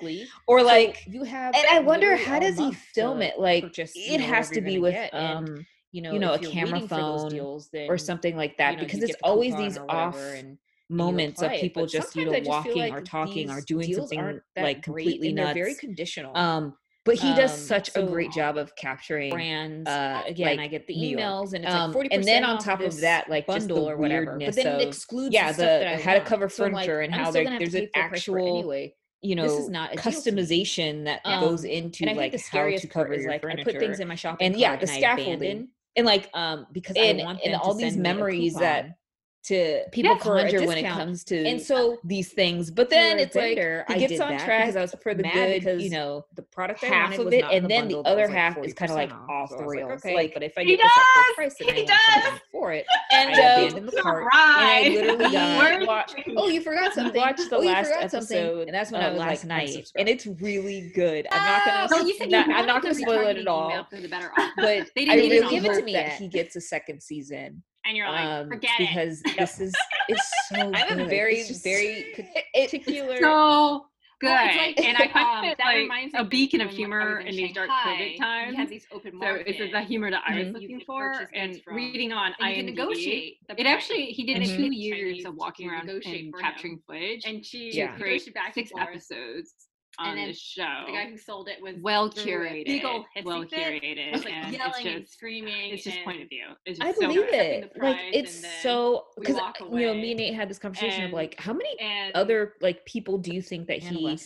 or 0.47 0.62
like 0.62 0.97
so 0.97 1.11
you 1.11 1.24
have 1.24 1.55
and 1.55 1.66
i 1.70 1.79
wonder 1.79 2.16
how 2.16 2.39
does 2.39 2.57
he 2.57 2.72
film 2.72 3.20
it 3.20 3.39
like 3.39 3.77
it 3.77 4.20
has 4.20 4.49
to 4.49 4.62
be 4.62 4.79
with 4.79 5.12
um 5.12 5.66
a 5.93 6.41
you're 6.41 6.51
camera 6.51 6.72
waiting 6.74 6.88
for 6.88 6.95
those 6.97 7.20
phone 7.22 7.30
deals, 7.30 7.68
then, 7.72 7.91
or 7.91 7.99
something 7.99 8.36
like 8.36 8.57
that 8.59 8.72
you 8.72 8.76
know, 8.78 8.84
because 8.84 9.03
it's 9.03 9.16
always 9.22 9.55
these 9.57 9.78
off 9.88 10.16
and- 10.16 10.59
moments 10.88 11.41
of 11.41 11.53
people 11.53 11.84
But 11.84 11.91
just 11.93 12.16
you 12.16 12.24
know 12.24 12.32
feel 12.32 12.43
walking 12.45 12.76
like 12.78 12.93
or 12.93 13.01
talking 13.01 13.49
or 13.49 13.61
doing 13.61 13.95
something 13.95 14.41
like 14.57 14.82
completely 14.82 15.32
nuts 15.32 15.55
very 15.55 15.74
conditional. 15.76 16.36
um 16.36 16.76
but 17.05 17.14
he 17.14 17.32
does 17.34 17.53
Um, 17.53 17.59
such 17.59 17.91
a 17.97 18.03
great 18.03 18.30
job 18.32 18.57
of 18.59 18.74
capturing 18.76 19.30
brands. 19.30 19.88
uh, 19.88 20.22
again, 20.26 20.49
like 20.49 20.61
I 20.61 20.66
get 20.66 20.86
the 20.86 20.95
emails, 20.95 21.55
and 21.55 21.64
it's 21.64 21.72
Um, 21.72 21.91
like 21.91 21.93
forty 21.95 22.12
and 22.12 22.22
then 22.24 22.45
on 22.45 22.59
top 22.59 22.80
of 22.80 23.01
that, 23.01 23.30
like, 23.30 23.47
just 23.47 23.68
the 23.68 23.74
bundle 23.74 23.88
or 23.88 23.97
whatever. 23.97 24.36
But 24.38 24.55
then 24.55 24.66
of- 24.66 24.80
it 24.82 24.88
excludes 24.88 25.32
yeah, 25.32 25.49
the 25.49 25.55
stuff 25.55 25.66
that 25.66 25.78
the 25.80 25.91
I 25.93 26.01
how 26.03 26.14
to 26.14 26.20
cover 26.20 26.49
So 26.51 26.64
like, 26.64 26.72
furniture 26.72 27.01
and 27.01 27.14
how 27.14 27.22
still 27.24 27.32
there- 27.32 27.45
gonna 27.45 27.55
have 27.55 27.61
to 27.64 27.70
there's 27.70 27.74
an 27.84 27.88
pay 27.95 28.01
full 28.03 28.09
price 28.11 28.24
for 28.24 28.38
it 28.38 28.43
actual 28.43 28.59
anyway. 28.59 28.95
you 29.22 29.34
know 29.34 29.43
This 29.45 29.53
is 29.61 29.68
not 29.70 29.93
a 29.93 29.97
deal 29.97 30.03
to 30.03 30.32
me. 30.32 30.43
customization 30.43 31.05
that 31.05 31.20
Um, 31.24 31.41
goes 31.41 31.64
into 31.64 32.05
like 32.05 32.38
how 32.49 32.68
to 32.68 32.86
cover 32.86 33.12
is 33.14 33.22
your 33.22 33.30
like 33.32 33.41
furniture. 33.41 33.61
I 33.61 33.64
put 33.72 33.78
things 33.78 34.01
in 34.01 34.09
my 34.09 34.14
shopping 34.16 34.47
and 34.49 34.57
yeah, 34.59 34.76
the 34.76 34.86
scaffolding 34.86 35.68
and 36.01 36.07
like 36.07 36.30
um 36.34 36.66
because 36.72 36.96
and, 36.96 37.20
I 37.20 37.24
want 37.24 37.44
them 37.44 37.61
all 37.62 37.74
these 37.74 37.92
send 37.92 38.03
me 38.03 38.11
a 38.11 38.14
memories 38.14 38.55
that. 38.55 38.96
To 39.43 39.82
people 39.91 40.12
a 40.12 40.18
conjure 40.18 40.66
when 40.66 40.78
it 40.78 40.86
comes 40.86 41.24
to 41.24 41.45
and 41.47 41.61
so 41.61 41.99
these 42.05 42.32
things. 42.32 42.70
But 42.70 42.91
then 42.91 43.18
it's 43.18 43.34
like 43.34 43.59
he 43.88 44.07
gets 44.07 44.20
on 44.20 44.38
track 44.38 44.66
because 44.66 44.76
I 44.76 44.82
was 44.82 44.95
for 45.03 45.14
the 45.14 45.22
good, 45.22 45.80
you 45.80 45.91
know, 45.91 46.26
the 46.34 46.43
product 46.43 46.84
half 46.84 47.18
of 47.18 47.32
it, 47.32 47.45
and 47.51 47.64
the 47.64 47.68
then 47.68 47.88
the 47.88 47.99
other 48.01 48.26
like, 48.26 48.34
half 48.34 48.59
is 48.59 48.74
kind 48.74 48.91
of 48.91 48.97
like 48.97 49.12
off 49.28 49.51
So 49.51 49.57
the 49.57 49.64
was 49.64 49.74
like, 49.74 49.84
rails. 49.86 50.01
okay, 50.05 50.14
Like, 50.14 50.34
but 50.34 50.43
if 50.43 50.53
I 50.59 50.64
get 50.64 50.78
this 50.78 50.93
does! 50.93 51.24
full 51.24 51.34
price, 51.36 51.55
then 51.59 51.74
He 51.74 51.82
I 51.82 51.86
does! 51.86 52.41
for 52.53 52.72
it. 52.72 52.86
and 53.12 53.30
I 53.30 53.32
uh, 53.43 53.57
abandoned 53.66 53.88
the 53.88 54.03
cart. 54.03 54.22
and 54.22 54.30
I 54.32 54.88
literally 54.88 55.32
got 55.32 55.59
Worst 55.59 55.86
watch. 55.86 56.12
Oh, 56.36 56.49
you 56.49 56.61
forgot 56.61 56.93
something. 56.93 57.20
watched 57.20 57.49
the 57.51 57.57
oh, 57.57 57.61
last 57.61 57.91
episode, 57.99 58.66
And 58.68 58.74
that's 58.74 58.91
when 58.93 59.03
uh, 59.03 59.07
I 59.07 59.11
was 59.11 59.18
like, 59.18 59.45
night, 59.45 59.91
and 59.97 60.09
it's 60.09 60.26
really 60.26 60.91
good. 60.95 61.26
I'm 61.30 61.43
not 61.43 61.91
Oh, 61.93 61.99
gonna, 62.18 62.26
not, 62.30 62.49
I'm 62.51 62.66
not 62.66 62.82
gonna 62.82 62.95
spoil 62.95 63.26
it 63.26 63.38
at 63.38 63.47
all. 63.47 63.70
email 63.70 63.84
for 63.84 64.01
the 64.01 64.09
better 64.09 64.30
offer. 64.36 64.53
But 64.57 64.91
They 64.95 65.07
I 65.09 65.16
didn't 65.16 65.30
really 65.30 65.51
give 65.51 65.64
it 65.64 65.78
to 65.78 65.82
me 65.82 65.95
he 66.18 66.28
gets 66.28 66.57
a 66.57 66.61
second 66.61 67.03
season. 67.03 67.62
And 67.85 67.97
you're 67.97 68.09
like, 68.09 68.24
um, 68.24 68.49
forget 68.49 68.70
it. 68.78 68.89
because 68.89 69.22
this 69.39 69.61
is 69.61 69.74
it's 70.09 70.33
so. 70.49 70.72
I'm 70.74 71.01
a 71.01 71.07
very, 71.07 71.37
It's 71.39 71.49
just- 71.49 71.64
very 71.64 72.07
it- 72.55 72.70
particular. 72.70 73.16
so 73.18 73.87
good. 74.20 74.28
Well, 74.28 74.47
it's 74.49 74.57
like- 74.57 74.87
and 74.87 74.97
I 74.99 75.05
um, 75.07 75.11
find 75.12 75.47
it 75.47 75.59
that 75.59 75.64
like 75.64 75.76
reminds 75.76 76.12
me 76.14 76.20
a 76.20 76.24
beacon 76.24 76.61
of 76.61 76.70
humor 76.70 77.16
was 77.18 77.26
in 77.26 77.37
these 77.37 77.55
dark 77.55 77.68
Shanghai, 77.70 77.93
COVID 78.03 78.11
We 78.12 78.18
times. 78.18 78.57
have 78.59 78.68
these 78.68 78.87
open 78.93 79.12
So 79.12 79.18
markets. 79.18 79.51
this 79.59 79.61
is 79.66 79.72
the 79.72 79.81
humor 79.81 80.11
that 80.11 80.22
I 80.26 80.39
was 80.39 80.49
Mhm. 80.49 80.53
looking 80.55 80.81
for, 80.87 81.28
and 81.35 81.62
from, 81.62 81.74
reading 81.76 82.12
on 82.12 82.33
and 82.39 82.57
you 82.57 82.62
IMDb. 82.62 82.66
negotiate. 82.76 83.39
The 83.49 83.59
It 83.61 83.66
actually 83.66 84.07
he 84.07 84.24
did 84.24 84.37
And 84.37 84.45
Mhm. 84.45 84.57
two 84.57 84.74
years 84.74 85.11
Chinese 85.12 85.24
of 85.26 85.35
walking 85.37 85.70
around 85.70 85.87
negotiate 85.87 86.24
and 86.24 86.33
for 86.35 86.39
capturing 86.41 86.78
footage 86.87 87.22
and 87.24 87.45
she 87.45 87.70
Yeah. 87.72 87.87
to 87.87 87.93
negotiated 87.93 88.22
create 88.24 88.35
back 88.35 88.55
six 88.55 88.70
episodes 88.78 89.55
on 90.01 90.09
And 90.09 90.18
then 90.18 90.34
show. 90.34 90.84
The 90.86 90.92
guy 90.92 91.11
who 91.11 91.16
sold 91.18 91.48
it 91.48 91.62
was 91.62 91.76
well 91.80 92.11
curated, 92.11 92.64
big 92.64 92.84
old 92.84 93.05
hissy 93.16 93.24
well 93.24 93.44
curated, 93.44 94.12
was 94.12 94.24
like 94.24 94.32
and 94.34 94.53
yelling 94.55 94.72
it's 94.74 94.86
and 94.86 95.01
just 95.03 95.12
screaming. 95.12 95.70
it's 95.74 95.84
just 95.84 95.96
and 95.96 96.05
point 96.05 96.22
of 96.22 96.28
view. 96.28 96.46
It's 96.64 96.78
just 96.78 96.88
I 96.88 96.92
so 96.94 97.01
believe 97.09 97.26
good. 97.26 97.34
it. 97.34 97.72
Like 97.80 97.98
it's 98.12 98.62
so 98.62 99.07
because 99.18 99.36
you 99.72 99.86
know 99.86 99.94
me 99.94 100.12
and 100.12 100.18
Nate 100.18 100.34
had 100.34 100.48
this 100.48 100.59
conversation 100.59 101.05
of 101.05 101.12
like 101.12 101.38
how 101.38 101.53
many 101.53 101.78
And 101.78 102.14
other 102.14 102.55
like 102.61 102.84
people 102.86 103.18
do 103.18 103.32
you 103.32 103.42
think 103.42 103.66
that 103.68 103.82
and 103.82 103.96
he 103.96 104.18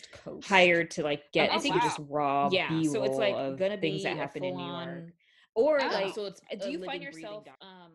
hired 0.44 0.90
to 0.92 1.02
like 1.02 1.30
get 1.32 1.50
I 1.50 1.56
I 1.56 1.58
think 1.58 1.62
think 1.74 1.76
it's- 1.76 1.96
just 1.96 2.08
raw 2.10 2.48
yeah, 2.52 2.68
B-roll 2.68 2.92
so 2.94 3.02
it's 3.04 3.16
like 3.16 3.34
gonna 3.58 3.78
things 3.78 3.98
be 3.98 4.04
that 4.04 4.12
a 4.14 4.16
happen 4.16 4.44
in 4.44 4.56
New 4.56 4.64
York. 4.66 5.12
Or 5.56 5.78
Oh, 5.82 5.86
like, 5.86 6.14
so 6.14 6.24
it's 6.26 6.40
do 6.60 6.70
you 6.70 6.84
find 6.84 7.02
yourself 7.02 7.44
um 7.60 7.92